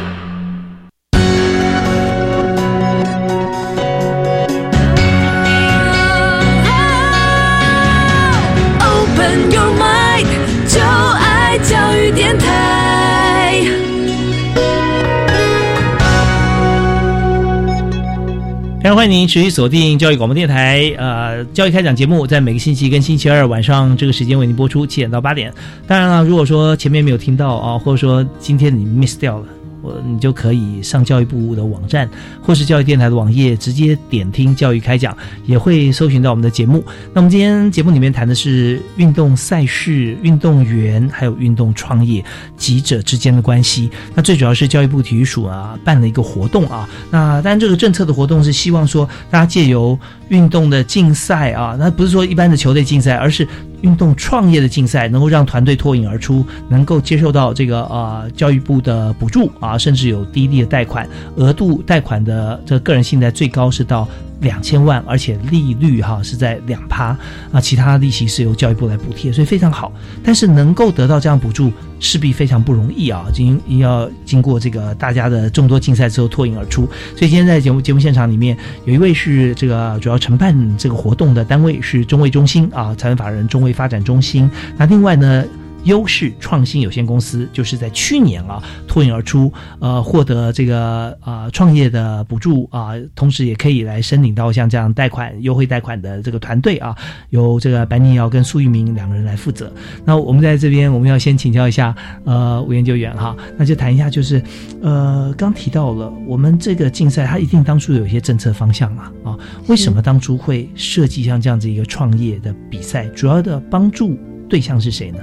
[18.82, 25.54] 非常欢迎您持续锁定教育广播电台，呃，教育开讲节目在每个星期跟星期二晚上这个时间为您播出，七点到八点。
[25.86, 29.46] 当然了，如果说前面没有听到啊，或者说今天你 miss 掉了。
[29.82, 32.10] 我你就可以上教育部的网站，
[32.42, 35.16] 或是教育电台的网页，直接点听教育开讲，
[35.46, 36.84] 也会搜寻到我们的节目。
[37.14, 42.24] 那我们今天节目里面谈的是运动赛事、运动员还有运动创业
[42.56, 43.90] 几者之间的关系。
[44.14, 49.98] 那最主要是教育部体育署啊办了一个活动啊，那当然这个政策的活动是希望说大家借由
[50.32, 53.48] 运动的竞赛啊，那不是说一般的球队竞赛，而是。
[53.82, 64.08] 运动创业的竞赛能够让团队脱颖而出，能够接受到这个呃教育部的补助啊，甚至有低利的贷款额度，贷款的这个个人信贷最高是到。
[64.42, 67.18] 两千万，而且利率哈是在两趴
[67.52, 69.92] 啊，其他利息是由教育部来补贴，所以非常好。
[70.24, 76.82] 但是能够得到这样补助，势必非常不容易啊，经要经过这个大家的众多竞赛之后脱颖而出。
[77.16, 84.50] 所以今天在节目节目现场里面，有一位是这个主要承办这个活动的单位是中卫中心啊，财产法人中卫发展中心。
[84.78, 85.46] 那另外呢？
[85.84, 96.96] 优势创新有限公司就是在去年啊脱颖而出，呃，获得这个呃创业的补助啊，同时也可以来申领到像这样贷款优惠贷款的这个团队啊，
[97.30, 99.72] 由这个白宁瑶跟苏玉明两个人来负责。
[100.06, 104.42] 那我们在这边，我们要先请教一下呃吴研究员哈，那就谈一下就是
[104.82, 113.06] 呃刚提到了我们这个竞赛，它一定当初有一些政策方向嘛啊，为什么当初会设计像这样子一个创业的比赛？
[113.16, 114.18] 主要的帮助
[114.50, 115.20] 对象是谁呢？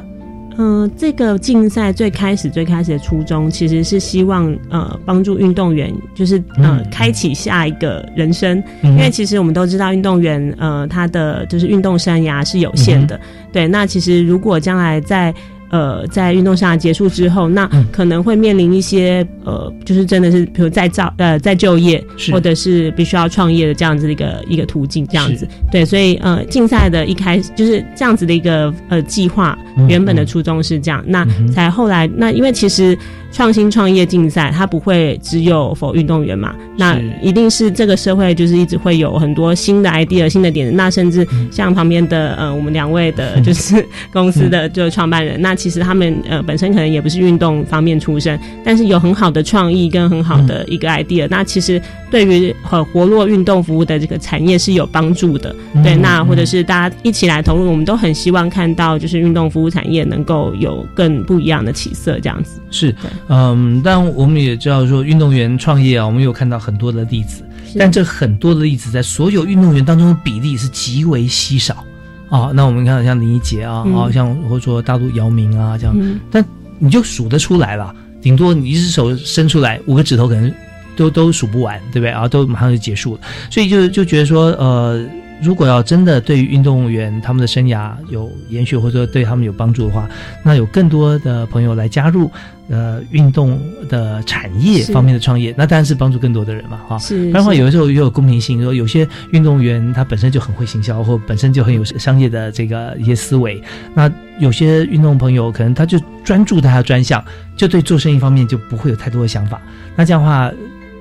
[0.60, 8.60] 嗯，这个竞赛最开始最开始的初衷，其实是希望呃帮助运动员，就是呃开启下一个人生。
[8.82, 13.18] 因为其实我们都知道，运动员呃他的就是运动生涯是有限的。
[13.52, 15.32] 对，那其实如果将来在
[15.70, 22.02] 呃，在运动生涯结束之后，那可能会面临一些呃，就是真的是，比如再造呃再就业，
[22.33, 25.46] 或者是必须要创业的这样子的一个一个途径，这样子。
[25.70, 32.98] 对，所以呃，竞赛的一开始就是这样子的一个呃计划，原本的初衷是这样，那才后来那因为其实。
[33.30, 36.54] 创新创业竞赛，它不会只有否运动员嘛？
[36.76, 40.74] 那一定是这个社会就是一直会有很多新的 idea、新的点子。
[40.74, 51.26] 那甚至像旁边的呃，我们两位的就是 公司的就创办人，那其实他们呃本身可能也不是运动方面出身，但是有很好的创意跟很好的一个 idea。
[51.28, 55.54] 那其实对于很活络运动服务的这个产业是有帮助的。
[55.84, 62.94] 对，那或者是大家一起来投入，我们都很希望看到就是运动服务产业能够有更不一样的起色，这样子是。
[63.28, 67.44] 嗯，但我们也知道说运动员创业啊，我们有看到很多的例子。
[67.78, 71.84] 但这很多的例子在所有运动员当中的比例是极为稀少
[72.30, 72.50] 啊。
[72.54, 75.94] 那我们看像林一杰啊，啊，像或者说大陆姚明啊这样，
[76.30, 76.44] 但
[76.78, 80.50] 你就数得出来了，顶多你一只手伸出来，五个指头可能
[80.96, 82.10] 都都数不完，对不对？
[82.10, 83.20] 啊都马上就结束了。
[83.50, 85.04] 所以就就觉得说，呃。
[85.42, 90.09] 如果要真的对于运动员他们的生涯有延续，或者说对他们有帮助的话，
[90.42, 92.31] 那有更多的朋友来加入，
[92.68, 96.98] 呃，运动的产业方面的创业，那当然是帮助更多的人嘛，哈。
[96.98, 97.27] 是。
[97.27, 103.62] 不然的话，有的时候也有公平性，说有些运动员他本身就很会行销，或本身就很有商业的这个一些思维，
[103.94, 107.24] 那有些运动朋友可能他就专注他的专项，
[107.57, 109.62] 就对做生意方面就不会有太多的想法，
[109.94, 110.51] 那这样的话，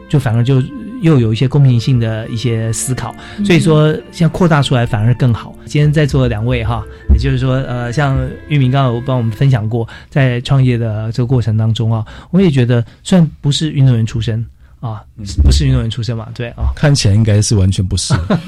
[0.08, 0.62] 就反而就。
[1.01, 5.53] 又有一些公平性的一些思考，所以说现在扩大出来反而更好。
[5.65, 6.83] 今天在座的两位哈，
[7.13, 14.45] 也就是说，呃，像玉明刚刚有帮我们分享过，在创业的这个过程当中啊，我也觉得虽然不是运动员出身
[14.79, 15.01] 啊，
[15.43, 18.13] 不是运动员出身嘛，对啊，看起来应该是完全不是，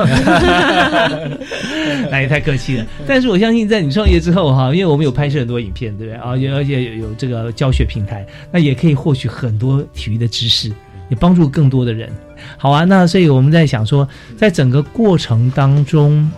[2.12, 2.86] 那也太客气了。
[3.08, 6.30] 但是我相信，在你创业之后哈，因为我们有拍摄很多影片，对不对啊？
[6.56, 10.72] 而且有有这个教学平台，那也可以获取很多体育的知识，
[11.10, 12.10] 也帮助更多的人。
[12.58, 16.32] 好啊，那所以我们在想说，在整个过程当中，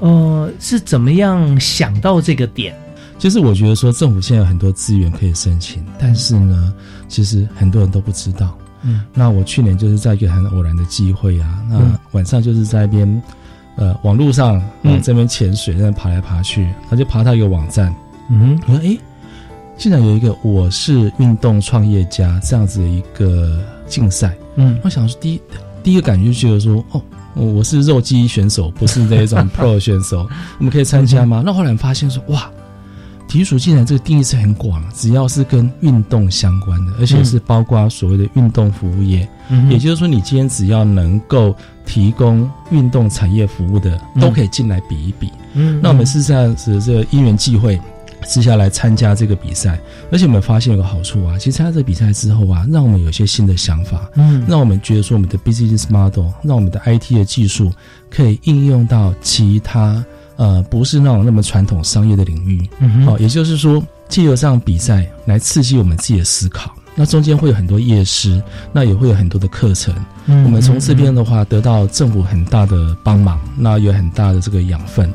[0.00, 2.74] 呃，是怎么样想到这个点？
[3.18, 6.72] 就是我觉得说，政府现在有很多资源可以申请，但是呢，
[7.08, 8.56] 其实很多人都不知道。
[8.82, 11.80] 嗯，那我去年就是在一个很偶然的机会啊，那
[12.12, 13.22] 晚上就是在一边，
[13.76, 17.92] 呃，网络上往这边潜水，在那爬来爬去，他就爬到一个网站，
[18.30, 18.96] 嗯，我说哎，
[19.76, 24.36] 竟然有一个我是运动创业家这样子的一个竞赛。
[24.56, 25.40] 嗯，我想说，第一
[25.82, 27.02] 第一个感觉就觉得说，哦，
[27.34, 31.42] 我是肉鸡选手，不是那种 pro 选手，我们可以参加吗？
[31.44, 32.50] 那后来发现说，哇，
[33.28, 39.28] 体育署竟然这个定义是很广，只要是跟运动相关的，而且是包括所谓的运动服务业，
[39.70, 41.54] 也就是说，你今天只要能够
[41.86, 45.30] 提供运动产业服务的，都可以进来比一比。
[45.54, 47.80] 嗯，那我们事实上是，这个因缘际会。
[48.26, 49.78] 之下来参加这个比赛，
[50.10, 57.72] 而且我们发现有个好处啊，其实参加这个比赛之后啊，让我们有些新的想法，嗯，让我们觉得说我们的 business model，让我们的 IT 的技术
[58.10, 60.04] 可以应用到其他
[60.36, 69.94] 呃不是那种那么传统商业的领域，嗯，好，也就是说，借由这样比赛来刺激我们自己的思考，那中间会有很多夜师，那也会有很多的课程，
[70.26, 75.12] 嗯，我们从这边的话得到政府很大的帮忙，那有很大的这个养分。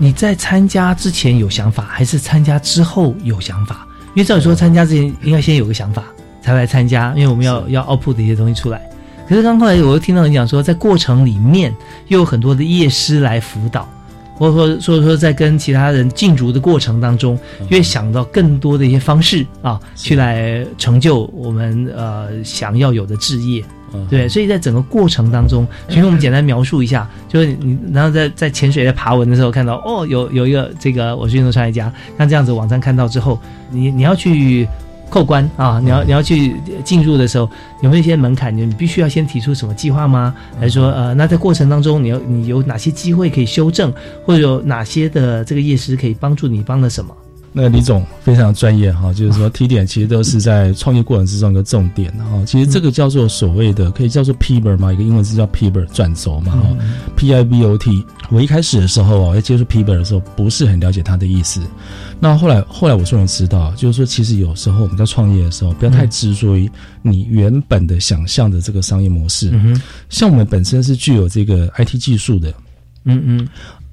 [0.00, 3.84] 你在参加之前有想法，还是参加之后有想法？
[4.14, 6.04] 因为照理说，参加之前应该先有个想法，
[6.40, 7.12] 才来参加。
[7.16, 8.80] 因为我们要要 output 的一些东西出来。
[9.28, 11.74] 可是刚后来我又听到你讲说，在过程里面
[12.06, 13.88] 又有很多的业师来辅导，
[14.36, 23.64] 或者说说说在跟其他人竞逐的过程当中，越想到更多的一些方式啊，去来成就我们呃想要有的置业。
[24.08, 33.38] 对，所以在整个过程当中，其实我们简单描述一下，就是你然后在在潜水在爬文的时候看到，哦，有有一个这个我是运动创业家，像这样子网站看到之后，
[33.70, 34.68] 你你要去
[35.10, 37.48] 扣关啊，你要你要去进入的时候，
[37.82, 38.54] 有没有一些门槛？
[38.54, 40.34] 你你必须要先提出什么计划吗？
[40.60, 43.92] 还是说呃，那在过程当中，你要你有哪些机会可以修正，
[44.24, 47.14] 或者有哪些的这个业师可以帮助你帮了什么？
[47.52, 52.44] 那李总非常专业哈，就是说提点其实都是在创业过程之中一个重点哈。
[52.46, 56.76] 其实这个叫做所谓的可以叫做 pivot 嘛，一个英文字叫 pivot 转轴嘛哈
[57.16, 58.04] ，P I V O T。
[58.30, 61.60] 我一开始的时候啊，在接触 pivot 的时候不是很了解它的意思。
[62.20, 69.50] 那后来后来我终于知道，就是说其实有时候我们在创业的时候，不要太执着于你原本的想象的这个商业模式。
[70.10, 72.52] 像我们本身是具有这个 I T 技术的，
[73.04, 73.48] 嗯嗯。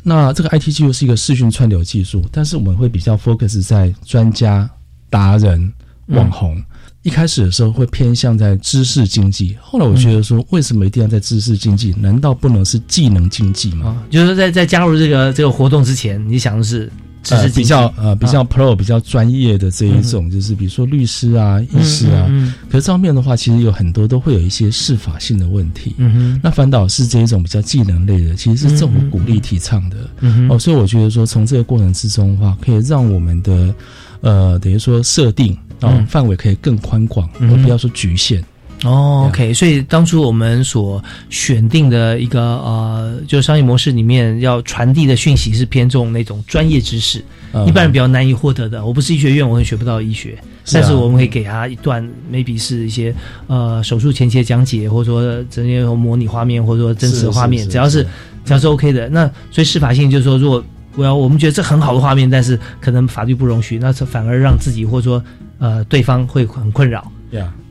[0.08, 4.70] 那这个 IT 技术是一个视讯串流技术，但是我们会比较 focus 在专家、
[5.10, 5.74] 达人、
[6.10, 6.64] 网红。
[7.02, 11.92] 一开始的时候会偏向在知识经济，后来我觉得说，为什么一定要在知识经济？
[11.98, 14.04] 难道不能是技能经济吗？
[14.12, 16.92] 就是在在加入这个这个活动之前，你想的是？
[17.30, 22.28] 呃，比较呃比较 pro 比较专业的这一种，就是比如说律师啊、医师啊。
[22.70, 25.96] 可是这方面的话，其实有很多都会有一些适法性的问题。
[26.44, 29.98] 那反倒是这一种比较技能类的，其实是政府鼓励提倡的。
[30.20, 33.74] 嗯哦，所以我觉得说，从这个过程之中的话，可以让我们的
[34.22, 38.44] 呃等于说设定啊范围可以更宽广，而不要说局限。
[38.84, 47.24] 哦，OK，所以当初我们所选定的一个呃，就商业模式里面要传递的讯息是偏重那种专业知识，
[47.66, 48.86] 一般人比较难以获得的。
[48.86, 50.38] 我不是医学院，我也学不到医学，
[50.72, 53.16] 但是我们可以给他一段，maybe 是一些
[53.48, 58.06] 呃手术前期的讲解，或者说这些模拟画面，或者说真实的画面，只要是
[58.44, 59.10] 只要是 OK 的。
[59.10, 60.64] 那所以司法性就是说，如果
[60.96, 65.24] 我要我们觉得这很好的画面，但是可能法律不容许，那反而让自己或者说
[65.60, 67.10] 呃对方会很困扰。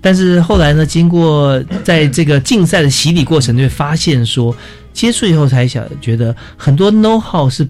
[0.04, 4.54] 但是后来呢，经过在这个竞赛的洗礼过程，就会发现说，
[4.92, 7.66] 接触以后才想觉得很多 know how 是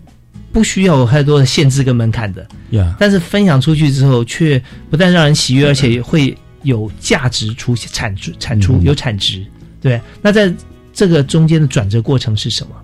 [0.51, 2.45] 不需要有太多的限制跟门槛的。
[2.71, 4.61] 呀，但是分享出去之后，却
[4.91, 9.47] 不但让人喜悦，而且会有价值出现，产出产出有产值。
[9.81, 10.53] 对，那在
[10.93, 12.75] 这个中间的转折过程是什么？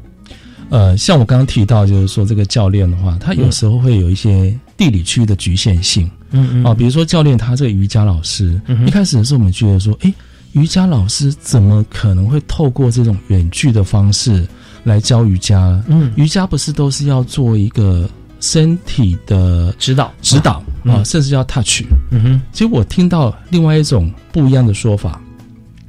[0.71, 6.09] 呃，像我刚刚提到，就是说这个教练的话，他有时候会有一些地理区域的局限性。
[6.31, 6.65] 嗯嗯。
[6.65, 10.15] 啊，比如说教练他这个瑜伽老师，一开始的时候我们觉得说，哎，
[10.53, 14.47] 瑜伽老师怎么可能会透过这种远距的方式
[14.85, 15.83] 来教瑜伽？
[15.89, 18.09] 嗯，瑜伽不是都是要做一个
[18.39, 21.83] 身体的指导指导啊，甚至要 touch。
[22.11, 22.43] 嗯哼。
[22.53, 25.21] 其实我听到另外一种不一样的说法，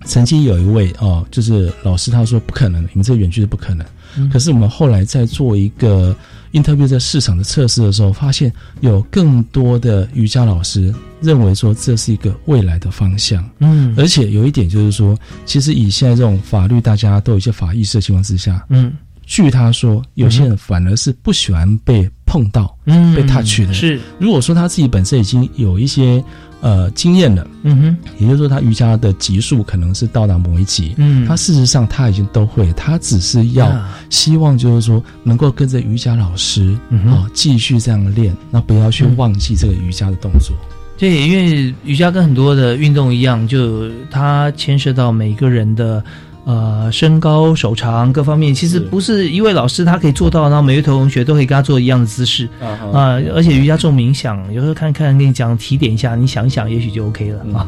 [0.05, 3.85] 曾经有一位哦，就是老师他说不可能，你们这个远距是不可能。
[4.31, 6.15] 可是我们后来在做一个
[6.51, 13.47] interview 在市场的测试的时候，发现有更多的瑜伽老师认为说这是一个未来的方向。
[13.59, 18.93] 嗯，而且有一点就是说，其实以现在这种法律大家都有一些法意识的情况之下，嗯，
[19.25, 23.73] 据他说，有些人反而是不喜欢被碰到，嗯，被 touch 的。
[23.73, 26.23] 是，如果说他自己本身已经有一些。
[26.61, 33.69] 呃，经验了，嗯哼，也就是说，他瑜伽的级数可能是到达某一级，嗯，他事实上他已经都会，他只是要
[34.09, 40.55] 希望就是说能够跟着瑜伽老师啊继续这样练，那不要去忘记这个瑜伽的动作。
[40.97, 46.03] 对，因为瑜伽跟很多的运动一样，就它牵涉到每个人的。
[46.43, 53.21] 呃，身高、手长各方面，其实不是一位老师他可以做到，然后每位同学都可以跟他做一样的姿势啊。
[53.33, 57.67] 而且瑜伽重冥想，有时候看看跟你讲提点一下，你想想，也许就 OK 了 啊。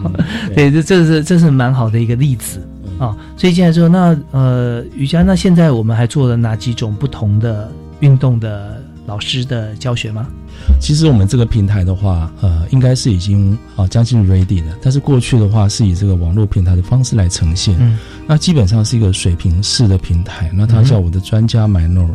[0.55, 2.67] 对，这这是这是蛮好的一个例子
[2.97, 3.15] 啊。
[3.37, 10.27] 所以进来之后，那呃，瑜伽那现在我们还做了哪几种不同的运动的老师的教学吗？
[10.79, 14.75] 其实我们这个平台的话，呃，应该是已经啊将近 ready 了。
[14.81, 17.97] 但是过去的话是以这个网络平台的方式来呈现，嗯，
[18.27, 20.51] 那基本上是一个水平式的平台。
[20.53, 22.09] 那它叫我的专家 minor，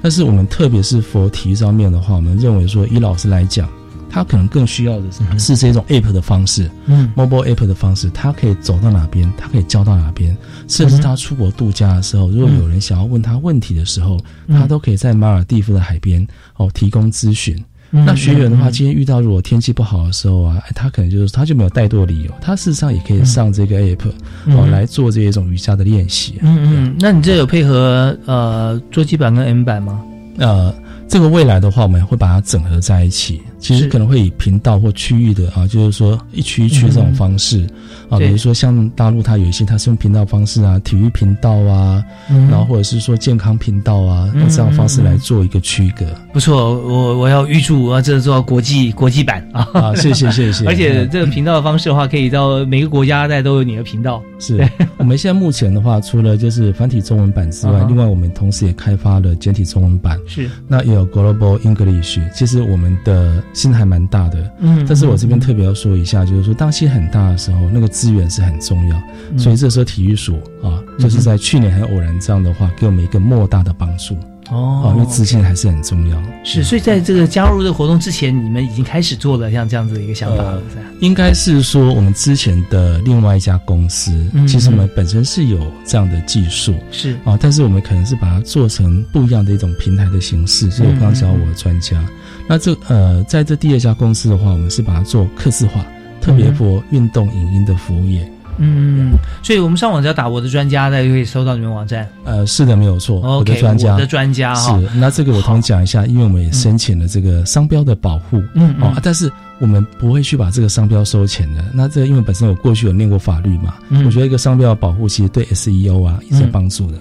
[0.00, 3.68] 但是我们特别是佛体育上面的话，我们认为说以老师来讲，
[4.08, 10.34] 他可能更需要的是是这种 app 的方式，嗯，mobile app 的方式，他可以走到哪边，他可以教到哪边，
[10.66, 16.26] 甚至他出国度假的时候，如果有人想要问他问题的时候，他都可以在马尔蒂夫的海边
[16.56, 17.62] 哦提供咨询。
[17.94, 24.08] 那学员的话，今天遇到如果天气不好的时候啊，他可能就是他就没有怠惰理由，他事实上也可以上这个 app
[24.46, 26.34] 哦来做这一种瑜伽的练习。
[26.42, 30.02] 嗯嗯，那你这有配合呃桌机版跟 M 版吗？
[30.38, 30.74] 呃。
[31.06, 33.40] 这个未来的话，我们会把它整合在一起。
[33.64, 37.66] 其实可能会以频道或区域的啊，就是说一区一区这种方式
[38.10, 42.04] 啊，比如说像大陆它有一些它是用频道方式啊，体育频道啊，
[42.50, 46.04] 然后或者是说健康频道啊，用这样方式来做一个区隔。
[46.34, 50.66] 不错，我我要预祝啊，这做国际国际版啊，啊，谢谢谢谢。
[50.68, 54.22] 而且这个频道的方式的话，可以到每个国家在都有你的频道。
[54.38, 54.62] 是
[54.98, 60.18] 我们现在目前的话，除了就是繁体中文版之外，另外我们同时也开发了简体中文版。
[60.26, 61.08] 是那也有。
[61.14, 69.02] Global English，其实我们的心还蛮大的，嗯，但是我这边特别要说一下，就是说当心很大的时候，那个资源是很重要，
[69.38, 74.16] 所以这时候体育署啊，就是在去年很偶然这样的话，给我们一个莫大的帮助。
[74.50, 76.22] 哦，因为资金还是很重要。
[76.44, 80.82] 是，所以在这个加入这个活动之前，你们已经开始做了像这样子的一个想法了，是吧？
[81.00, 84.12] 应该是说，我们之前的另外一家公司，
[84.46, 87.16] 其实我们本身是有这样的技术，是。
[87.24, 90.70] 啊，但是我们可能是把它做成不一样的一种平台的形式。
[90.70, 92.04] 所以我刚刚讲我的专家，
[92.46, 95.84] 那这呃，在这第二家公司的话，我们是把它做刻字化，
[96.20, 98.30] 特别做运动影音的服务业。
[98.58, 102.08] 嗯，所以我们上网只要打我的专家，大家就可以搜到你们网站。
[102.22, 103.18] 呃，是的，没有错。
[103.20, 104.70] 我的专家，我的专家是。
[104.94, 108.40] 那这个我同讲一下，因为我们也申请了这个商标的保护。
[108.54, 109.28] 嗯哦，但是
[109.58, 111.64] 我们不会去把这个商标收钱的。
[111.74, 113.74] 那这因为本身我过去有念过法律嘛，
[114.04, 116.98] 我觉得一个商标的保护其实对 SEO 啊也是有帮助的。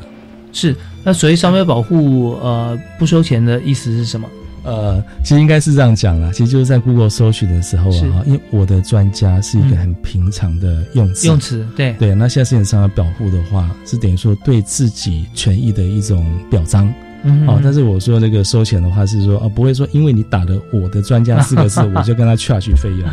[0.54, 4.28] 是，那所谓商标保护，呃，不收钱的意思是什么？
[4.64, 12.16] 呃，其实应该是这样讲啦，其实就是在 Google 搜寻的时候啊，因为我的专家是一个很平常的用词，用词对对。
[12.16, 16.92] 那现在市场上的保护的话，是等于说对自己权益的一种表彰，
[17.24, 17.60] 嗯哦。
[17.64, 23.10] 但是我说那个收钱的话，是说啊，不会说因为你打了我的专家四个字， 我就跟他 charge 费用。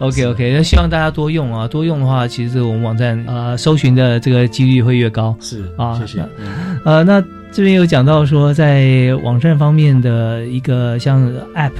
[0.00, 5.36] OK OK，那希望大家多用啊，多用的话，其实我们网站呃搜寻的这个几率会越高。
[5.38, 6.28] 是啊，谢谢。
[6.84, 7.22] 呃，那。
[7.52, 11.72] 这边有讲到说，在网站方面的一个像 App，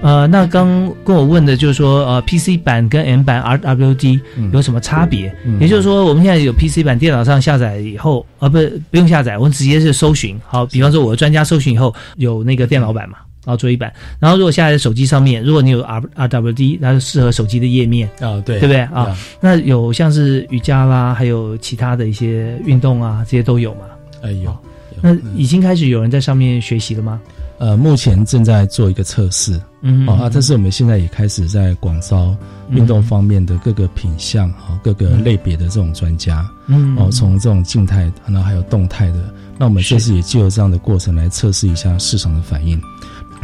[0.00, 4.20] 呃，那刚跟我问的就是说，呃，PC 版跟 M 版 RWD
[4.52, 5.30] 有什么差别？
[5.60, 8.58] 也就是说，我们现在有 PC 版，电脑上下载以后，呃，不
[8.90, 10.40] 不用下载，我们直接是搜寻。
[10.46, 19.14] 好，比方说我的专家搜寻以后有那个电脑版嘛，然后桌椅版，然后如果下载在手机上面，如果你有 R R W D，那就适合手机的页面啊，对，对不对啊？
[19.42, 23.80] 那有像是瑜伽啦，还有其他的一些运动啊，这些都有吗？
[24.20, 24.56] 哎有，
[25.02, 27.20] 那已经开始有人在上面学习了吗？
[27.58, 32.36] 呃，目前正在做一个测试，嗯啊，但是我们现在也开始在广招
[32.70, 42.80] 运动方面的各个品相啊，各个类别的这种专家，嗯，哦，从这种静态，然后还有动态的，那我们这次也借由这样的过程来测试一下市场的反应。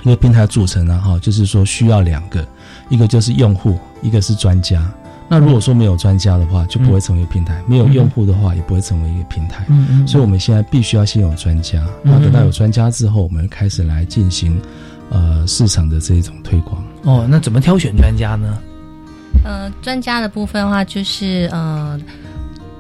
[0.05, 2.47] 因为平台组成呢，哈，就是说需要两个，
[2.91, 4.89] 一个就是用户，一个是专家。
[5.29, 9.65] 那如果说没有专家的话，就不会成为平台；没有用户的话，也不会成为一个平台。
[9.69, 10.07] 嗯嗯。
[10.07, 14.61] 所以我们现在必须要先有专家，然后等到有专家之后，我们开始来进行
[15.09, 16.85] 呃市场的这一种推广。
[17.05, 18.59] 哦，那怎么挑选专家呢？
[19.45, 21.99] 呃，专家的部分的话，就是呃，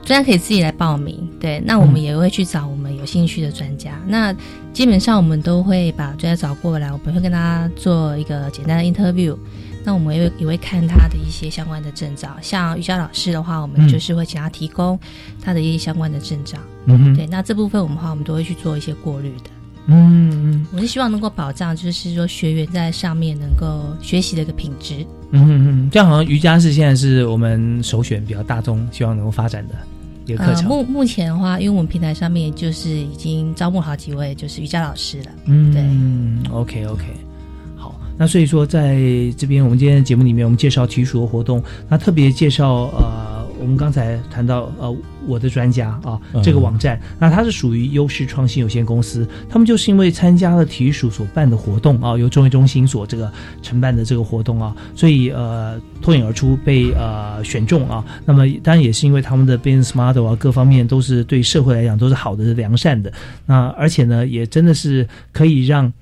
[0.04, 1.26] 专家可以自己来报名。
[1.40, 3.92] 对，那我们也会去找我们有兴趣的专家。
[4.06, 4.34] 那
[4.72, 9.36] 基本上我们都会把专家找过来，我们会跟他做一个简单的 interview。
[9.84, 14.98] 那我们也会也会看他的一些相关的证照，像瑜伽老师的话，我们就是会请他提供
[15.42, 16.58] 他的一些相关的证照。
[16.86, 19.50] 嗯对，那这部分我们话，我们都会去做一些过滤的。
[19.86, 25.06] 嗯嗯，我是希望能够保障，就是说学员在上面能够学习的一个品质。
[25.30, 29.74] 嗯嗯嗯，这样好像瑜伽是现在是我们首选比较大众，希望能够发展的
[30.24, 30.64] 一个课程。
[30.64, 35.30] 目目前的话，因为我们平台上面就是已经招募好几位就是瑜伽老师了。
[35.44, 37.04] 嗯，对，OK OK。
[38.16, 38.96] 那所以说，在
[39.36, 44.96] 这边我们今天的节目里面，我们介绍体育署的活动，那特别介绍呃，我们刚才谈到呃，
[45.26, 58.04] 我的专家啊这个网站，那它是属于优势创新有限公司，他们就是因为参加了体育署所办的活动啊，由中卫中心所这个承办的这个活动啊，所以呃脱颖而出被呃选中啊。
[58.24, 63.12] 那么当然也是因为他们的 business model 啊各方面都是对社会来讲都是好的、良善的。
[63.44, 65.92] 那而且呢，也真的是可以让。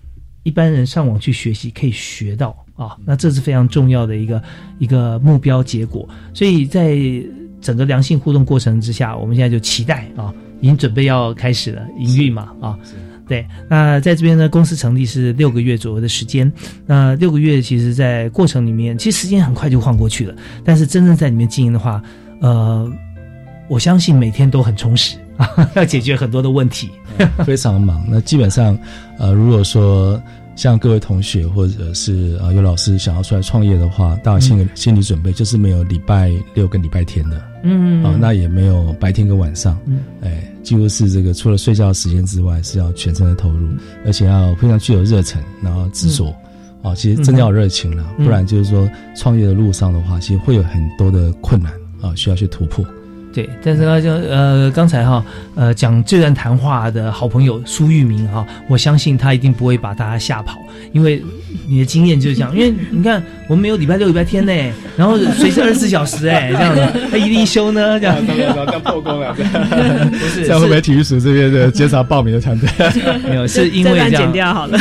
[0.43, 4.43] 一般人上网去学习可以学到啊，那这是非常重要的一个
[4.79, 6.09] 一个目标结果。
[6.35, 6.97] 所以在
[7.61, 12.77] 整个良性互动过程之下，我们现在就期待啊，已经准备要开始了营运嘛啊，
[13.29, 13.47] 对。
[13.69, 16.53] 那在这边呢，公司成立是六个月左右的时间。
[16.87, 20.35] 那六个月其实，在过程里面，其实时间很快就晃过去了。
[20.65, 22.03] 但是真正在里面经营的话，
[22.41, 22.93] 呃，
[23.69, 25.32] 我相信每天都很充实啊，
[25.75, 26.91] 要解决很多的问题，
[27.45, 28.05] 非常忙。
[28.09, 28.79] 那基本上，
[29.19, 30.21] 呃，如果说
[30.55, 43.69] 像各位同学或者是呃有老师想要出来创业的话，大家心心理准备就是没有礼拜六跟礼拜天的，嗯，啊，那也没有白天跟晚上，嗯，哎，几乎是这个除了睡觉时间之外，是要全身的投入，
[44.05, 46.35] 而且要非常具有热忱，然后执着，
[46.83, 51.73] 啊，其实真的要热情了，不然就是说创业的路上的话，其实会有很多的困难
[52.03, 52.85] 啊，需要去突破。
[53.33, 55.25] 对，但是呢，就呃，刚才哈，
[55.55, 60.61] 呃，讲这段谈话的好朋友苏玉明哈，我相信他一定不会把大家吓跑，
[60.93, 61.23] 因为
[61.67, 62.55] 你的经验就是这样。
[62.55, 64.53] 因为你看，我们没有礼拜六、礼拜天呢，
[64.97, 68.17] 然后随时二十四小时哎， 这样子，他一定休呢，这样。
[68.27, 69.43] 这样破功了，不
[70.29, 70.45] 是？
[70.45, 72.69] 这样会不会体育署这边的减少报名的团队？
[73.29, 74.11] 没有，是因为这样。
[74.11, 74.79] 剪掉好了。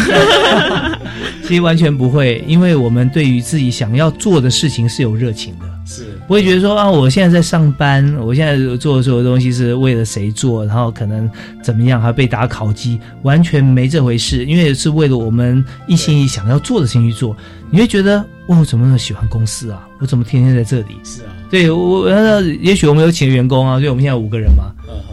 [1.44, 11.30] 其实完全不会，因为我们对于自己想要做的事情是有热情的，是不会觉得说啊，我现在在上班，我现在做的所有东西是为了谁做，然后可能
[11.64, 17.36] 怎么样，还被打烤鸡，完全没这回事，因为是为了我们一心一意想要做的事情去做。
[17.70, 19.88] 你会觉得哇，我怎么那么喜欢公司啊？
[20.00, 20.98] 我怎么天天在这里？
[21.04, 24.72] 是啊，对我，那也许我们有请员工啊，所以我们现在五个人嘛，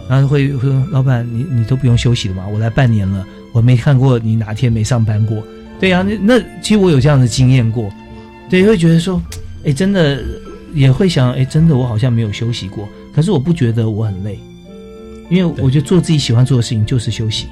[0.08, 2.44] 然后会会说，老板，你你都不用休息了嘛？
[2.52, 5.42] 我来半年了，我没看过你哪天没上班过。
[5.80, 7.88] 对呀，那那其实我有这样的经验过，
[8.50, 9.22] 对，会觉得说，
[9.64, 10.20] 哎，真的
[10.74, 14.38] 也会想，哎，真的我好像没有休息过，可是我不觉得我很累，
[15.30, 17.46] 因为我觉得做自己喜欢做的事情就是休息，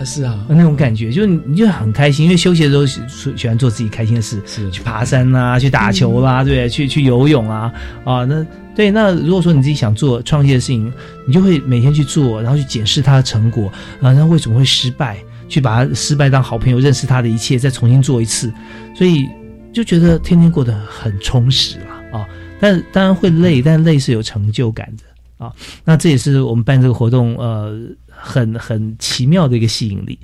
[0.00, 3.00] 啊是啊，那种感觉就是你就很开心，因为休息的时候喜
[3.36, 4.70] 喜欢做自己开心的事，是。
[4.70, 7.72] 去爬山啦，去打球啦，对，去去游泳啊，
[8.04, 10.92] 啊，那对，那如果说你自己想做创业的事情，
[11.26, 13.68] 你就会每天去做，然后去检视它的成果，
[14.00, 15.18] 啊，那为什么会失败？
[15.46, 18.50] 去把它失败当好朋友，认识他的一切，再重新做一次，
[18.96, 19.28] 所以
[19.74, 21.93] 就觉得天天过得很充实了啊！
[22.60, 25.52] 但当然会累，但累是有成就感的啊。
[25.84, 27.76] 那这也是我们办这个活动呃
[28.06, 30.18] 很很奇妙的一个吸引力。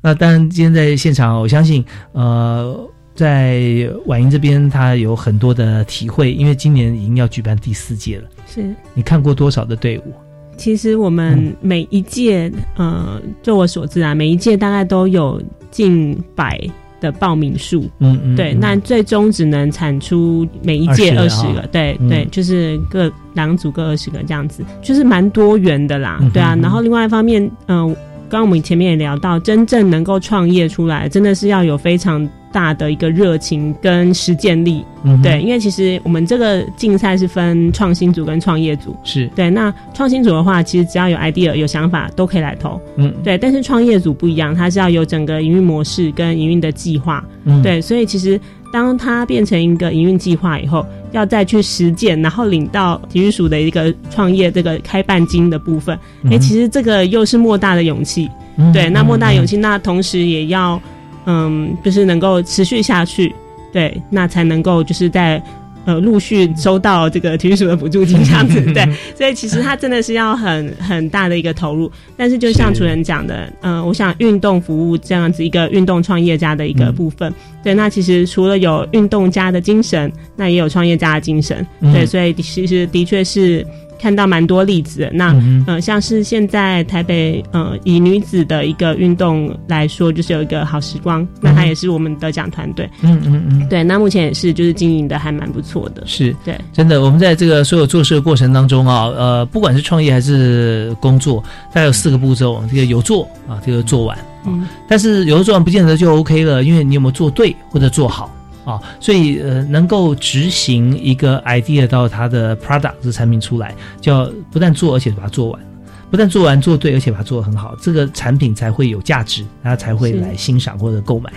[0.00, 2.78] 那当然今天在现场，我相信呃
[3.14, 8.28] 在婉莹这边她有很多的体会，因为今年已经要举办第四届了。
[8.46, 10.12] 是你看过多少的队伍？
[10.56, 16.60] 其实我们每一届，呃，就我所知啊，每一届大概都有近百
[17.00, 17.88] 的报名数。
[17.98, 21.66] 嗯嗯，对，那最终只能产出每一届二十个。
[21.72, 26.20] 对对，就是各两组各二十个这样子，就是蛮多元的啦。
[26.32, 27.86] 对啊，然后另外一方面，嗯，
[28.28, 34.84] 刚刚我们前面也聊到，真正能够创业出来，真的是要有非常大的一个热情跟实践力。
[35.02, 38.94] 嗯对，因为其实我们这个竞赛是分创新组跟创业组。
[39.02, 42.80] 是对，那创新组的话，其实只要有 idea、有想法都可以来投。
[42.96, 47.24] 嗯，对，但是创业组不一样，它是要有整个营运模式跟营运的计划。
[47.44, 48.38] 嗯对，所以其实
[48.70, 58.28] 当它变成一个营运计划以后，要再去实践，然后领到体育署的一个创业这个开办金的部分，哎、嗯其实这个又是莫大的勇气。
[58.56, 60.78] 嗯对，那莫大嗯勇气，那同时也要
[61.26, 63.34] 嗯，就是能够持续下去，
[63.72, 65.42] 对，那才能够就是在。
[65.86, 71.90] 呃，陆续收到这个体育署的补助金，这样子，对， 所以其实它真的是要很很大的一个投入。
[72.18, 77.32] 但是就像主人讲的，呃，我想运动服务这样子一个运动创业家的一个部分，
[77.64, 83.66] 对，那其实除了有运动家的精神，那也有创业家的精神，嗯对，所以其实的确是
[84.00, 85.10] 看到蛮多例子的。
[85.12, 96.34] 那嗯呃，像是现在台北呃以女子的一个运动来说，就是有一个好时光，那它也是我们得奖团队，嗯嗯嗯，对，那目前也是就是经营的还蛮不错的，是。
[96.44, 96.58] 对。
[96.72, 108.30] 真的，我们在这个所有做事的过程当中啊，呃，不管是创业还是工作，大概有四个步骤，这个有做啊，这个做完，嗯，但是有的做完不见得就 OK 了，因为你有没有做对或者做好
[108.64, 115.69] 啊，所以呃，能够执行一个 idea 到它的 product 这产品出来，叫不但做，而且把它做完。
[116.10, 121.30] 不但做完做对，而且把它做得很好，这个产品才会有价值，大家才会来欣赏或者购买。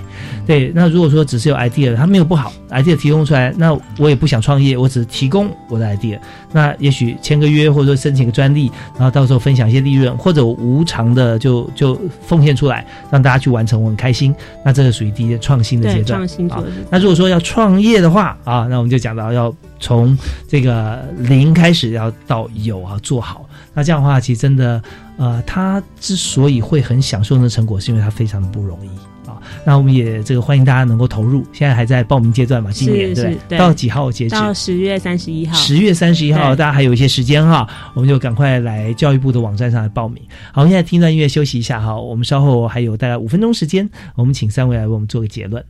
[0.48, 6.20] 对，那如果说只是有 idea，它没有不好，idea 提供出来，那我也不想创业，我只是提供我的 idea，
[6.52, 14.34] 那也许签个约或者说申请个专利，然后到时候分享一些利润，或者我无偿的就就奉献出来，让大家去完成，我很开心。
[14.66, 16.18] 那这个属于第一个创新的阶，段。
[16.20, 19.54] 创新啊那如果说要创业的话啊，那我们就讲到要
[19.84, 20.18] 从
[20.48, 23.46] 这个零开始，要到有啊做好。
[23.74, 24.82] 那这样的话，其实真的，
[25.18, 28.90] 呃，他之所以会很享受那成果，是因为他非常的不容易
[29.30, 29.36] 啊。
[29.66, 34.36] 那我们也这个欢迎大家能够投入，现在还在报名阶段嘛，今年对到几号截止？
[34.36, 40.24] 到十月三十一号，十月三十一号，大家还有一些时间哈，我们就赶快来教育部的网站上来报名。
[40.54, 45.64] 好，我们现在听段音乐休息一下哈，我们稍后还有大概五分钟时间，我们请三位来为我们做个结论。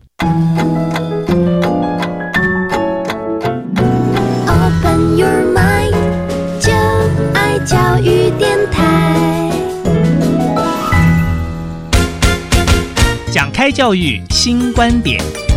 [13.64, 15.53] 开教育新观点。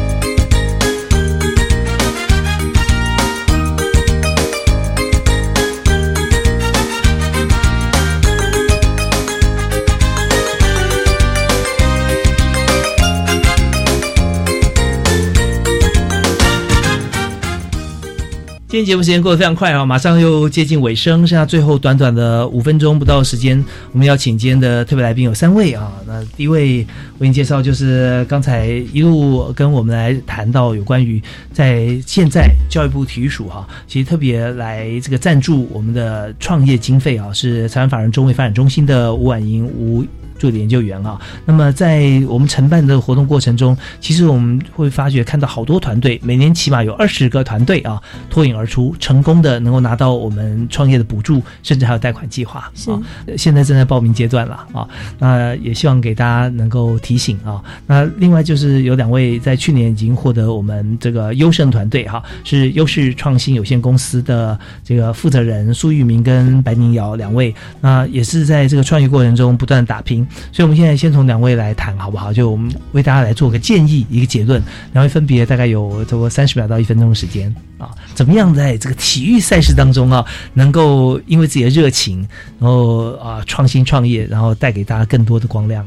[18.76, 25.90] 今天节目时间过得非常快啊，马上又接近尾声，剩下最后短短的五分钟不到的时间，我们要请今天的特别来宾有三位啊。
[26.06, 31.18] 那第一位我给你介绍，就是刚才一路跟我们来谈到有关于
[31.54, 40.04] 在现在教育部体育署哈、其实特别来这个赞助我们的创业经费啊，是台湾法人中卫发展中心的吴婉莹吴。
[40.38, 53.00] 助理研究员啊，那么在我们承办的活动过程中，其实我们会发觉看到好多团队，每年起码有二十个团队啊脱颖而出，成功的能够拿到我们创业的补助，甚至还有贷款计划啊。
[53.36, 54.86] 现在正在报名阶段了啊，
[55.18, 57.62] 那也希望给大家能够提醒啊。
[57.86, 70.25] 那另外就是有两位在去年已经获得我们这个优胜团队哈、是优势创新有限公司的这个负责人苏玉明跟白宁瑶两位，那也是在这个创业过程中不断地打拼。
[70.52, 72.32] 所以，我们现在先从两位来谈，好不好？
[72.32, 74.62] 就我们为大家来做个建议，一个结论。
[74.92, 80.24] 两位分别大概有差不多三十秒到一分钟的时间啊，怎么样在这个体育赛事当中啊，
[80.54, 82.26] 能够因为自己的热情，
[82.58, 85.86] 然后啊创新创业，然后带给大家更多的光亮。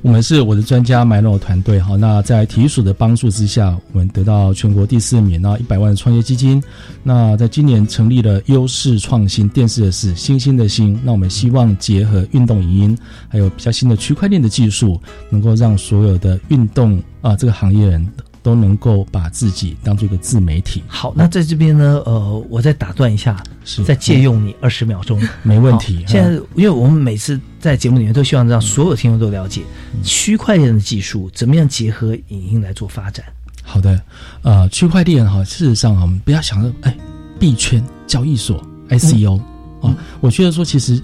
[0.00, 6.62] 我们是我的专家买诺团队哈，那在体育署的帮助之下，我们得到全国第四名，那一百万创业基金。
[7.02, 18.06] 那在今年成立了优势创新电视的是新兴的星，那我们希望结合运动影音，还有比较新的区块链的技术，能够让所有的运动啊这个行业人
[18.48, 20.82] 都能够把自己当做一个自媒体。
[20.86, 23.84] 好，那在这边呢，呃，我再打断一下，是。
[23.84, 29.60] 再借用你二十秒钟，没问题好现在，因为我们每次在节目里面都希望让所有听众都了解
[30.02, 33.22] 区块链的技术怎么样结合影音来做发展。
[33.62, 34.00] 好的，
[34.40, 36.96] 呃，区块链哈，事实上啊，我们不要想着哎，
[37.38, 39.38] 币圈交易所 ICO
[39.82, 39.90] 嗯。
[39.90, 40.98] 啊，我觉得说其实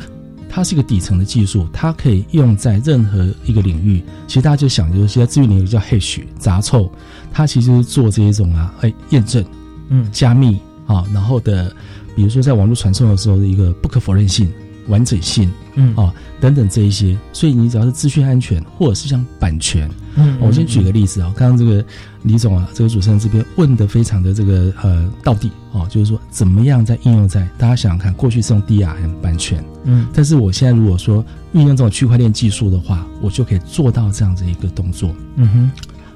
[0.48, 4.02] 它是一个底层的技术，它可以用在任何一个领域。
[4.26, 6.90] 其实大家就想，就是现在资源领域叫 hash 杂凑，
[7.34, 9.44] 它其实是做这一种啊，哎，验证，
[9.88, 11.74] 嗯，加密啊，然后的，
[12.14, 14.50] 比如说在网络传送的时候的一个不可否认性
[14.86, 15.94] 完整性，嗯。
[15.96, 21.82] 啊等等这一些，所以你只要是资讯安全或者是像版权，嗯我先举个例子啊，刚刚这个
[22.22, 30.06] 李总啊，这个主持人这边问的非常的这个呃到底哦，就是说怎么样在应用在大家想想看，过去是用 DRM 版权，嗯。
[30.12, 35.70] 但是我现在如果说运用这种区块链技术的话，我就可以做到这样子一个动作，嗯哼，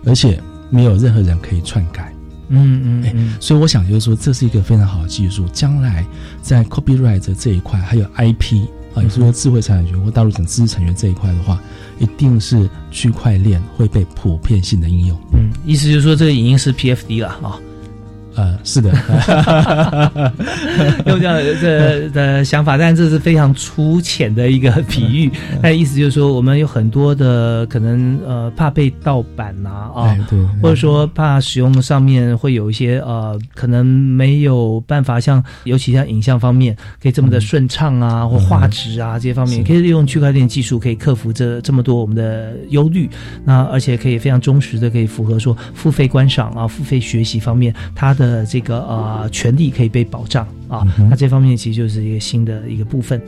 [0.04, 0.38] 而且
[0.70, 2.12] 没有任何人可以篡改。
[2.50, 6.04] 嗯嗯嗯，所以我想就是说，这是一个非常好的技术，将来
[6.40, 8.64] 在 copyright 这一块，还有 IP
[8.94, 11.60] 啊，也就是说智慧产权或大陆省知识产权这一块的话，
[11.98, 15.20] 一定是区块链会被普遍性的应用。
[15.34, 17.60] 嗯，意思就是说这个已经是 PFD 了啊。
[18.39, 18.93] 呃，是的，
[21.07, 25.28] 用这样的的想法，但这是非常粗浅的一个比喻。
[25.61, 43.11] 那意思就是说，我们有很多的可能呃，怕被盗版呐啊，哎对，或者说怕使用上面会有一些呃，可能没有办法像，尤其像影像方面可以这么的顺畅啊，或画质啊这些方面，可以利用区块链技术可以克服这这么多我们的忧虑。
[43.45, 50.86] 那而且可以非常忠实的可以符合说付费观赏啊、付费学习方面，它的这个呃权利可以被保障啊。
[51.10, 53.20] 那这方面其实就是一个新的一个部分。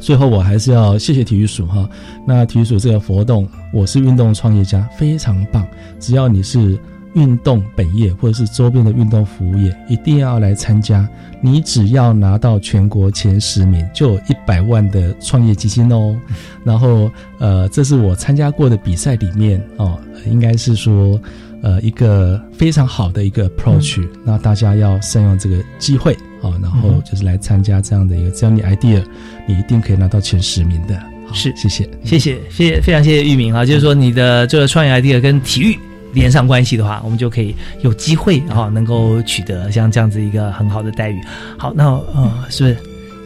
[0.00, 1.88] 最后，我还是要谢谢体育署哈。
[2.26, 5.66] 那体育署这个活动，我是运动创业家，非常棒。
[5.98, 6.78] 只要你是
[7.14, 11.08] 运动本业或者是周边的运动服务业，一定要来参加。
[11.40, 16.14] 你只要拿到全国前十名，就有一百万的创业基金哦。
[16.64, 21.20] 然后，呃，这是我参加过的比赛里面哦，应该是说。
[21.62, 29.02] 呃，一个非常好的一个 approach，、嗯、那大家要善用这个机会啊、哦，然后就是来参加这样的一个，只要你 idea，
[29.46, 31.00] 你一定可以拿到前十名的。
[31.32, 35.76] 是，谢谢，谢谢，谢谢，非常谢谢玉明啊，就是说你的这个创业 idea 跟体育
[36.12, 41.20] 连上关系的话，我们就可以有机会啊，能够取得像这样子一个很好的待遇。
[41.58, 41.84] 好，那
[42.14, 42.76] 呃，是不是？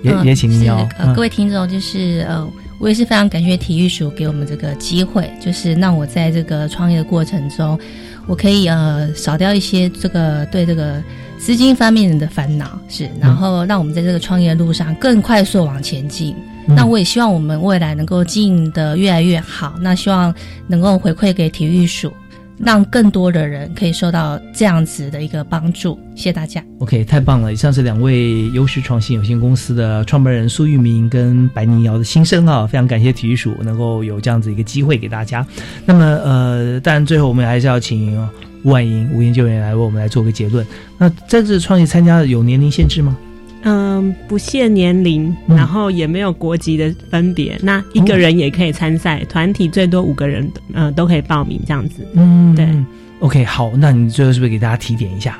[0.02, 2.48] 也、嗯、也请你要、呃、各位听众，就是呃。
[2.80, 7.78] 我也是非常感谢体育署给我们这个机会，就是让我在这个创业的过程中，
[8.26, 11.00] 我可以呃少掉一些这个对这个
[11.38, 16.34] 资金方面的烦恼，是，然后让我们在这个创业路上更快速往前进。
[16.68, 20.34] 嗯、那我也希望我们未来能够经营的越来越好，那希望
[20.66, 22.10] 能够回馈给体育署。
[22.62, 26.62] 让更多的人可以受到这样子的一个帮助，谢谢大家。
[26.80, 27.52] OK，太棒了！
[27.52, 35.46] 以上是两位优势创新有限公司的创办人苏玉明跟白宁瑶的心声啊，非常感谢体育署能够有这样子一个机会给大家。
[35.86, 38.16] 那么呃，当然最后我们还是要请
[38.62, 40.66] 吴婉莹吴研究员来为我们来做个结论。
[40.98, 43.16] 那这次创业参加有年龄限制吗？
[43.62, 47.54] 嗯，不限年龄，然后也没有国籍的分别。
[47.56, 52.06] 嗯、那一个人也可以参赛，团、体最多五个人，呃，都可以报名这样子。
[52.14, 52.66] 嗯，对。
[53.20, 55.38] OK，好，那你最后是不是给大家提点一下？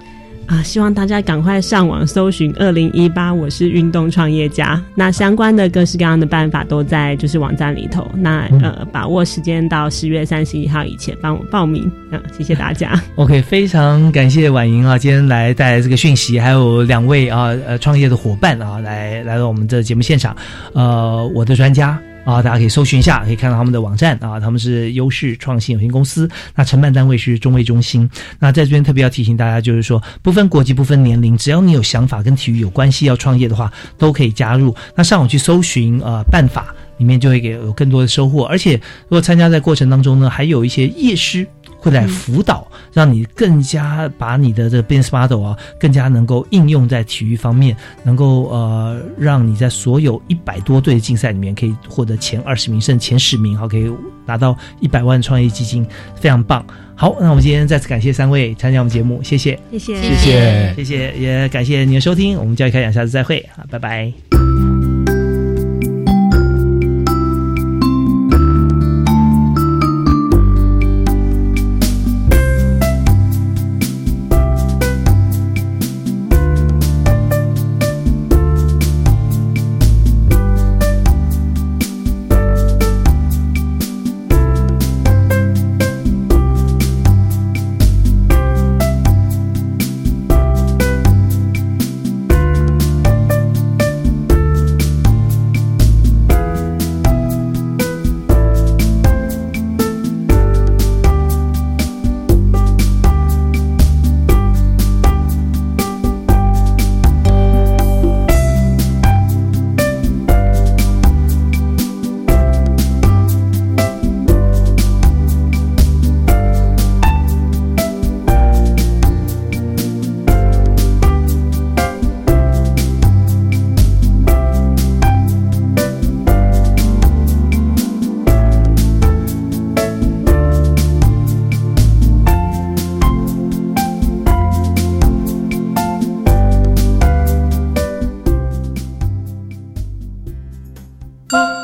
[0.50, 8.10] 啊，希望大家赶快上网搜寻“二零一八我是运动创业家”，那相关的各式各样的办法都在就是网站里头。
[8.16, 11.88] 那呃，把握时间到十月三十一号以前帮我报名。
[12.10, 13.00] 嗯，谢谢大家。
[13.14, 20.34] OK，非常感谢婉莹啊，今天来带来这个讯息，还有两位啊呃创业的伙伴啊，来来到我们的节目现场。
[20.72, 21.96] 呃，我的专家。
[22.24, 28.08] 啊，大家可以搜寻一下，可以看到他们的网站啊，他们是优势创新有限公司，那承办单位是中卫中心。
[28.38, 34.74] 那在这边特别要提醒大家，就是说不分国籍、不分年龄，只要你有想法跟体育有关系要创业的话，都可以加入。
[34.94, 38.44] 那上网去搜寻呃办法，里面就会给有更多的收获。
[38.44, 41.46] 而且如果参加在过程当中呢，还有一些夜师。
[41.80, 53.90] 会来辅导，让你更加把你的这个 business model 啊，更加能够应用在体育方面，能够呃，让你在所有一百多队的竞赛里面可以获得前二十名，甚至前十名，好，可以
[54.26, 56.64] 拿到一百万创业基金，非常棒。
[56.94, 64.49] 好，那我们今天再次感谢三位参加我们节目，谢谢，谢谢，谢谢，谢谢，也感谢您的收听，我们教育开讲，下次再会，好，拜拜。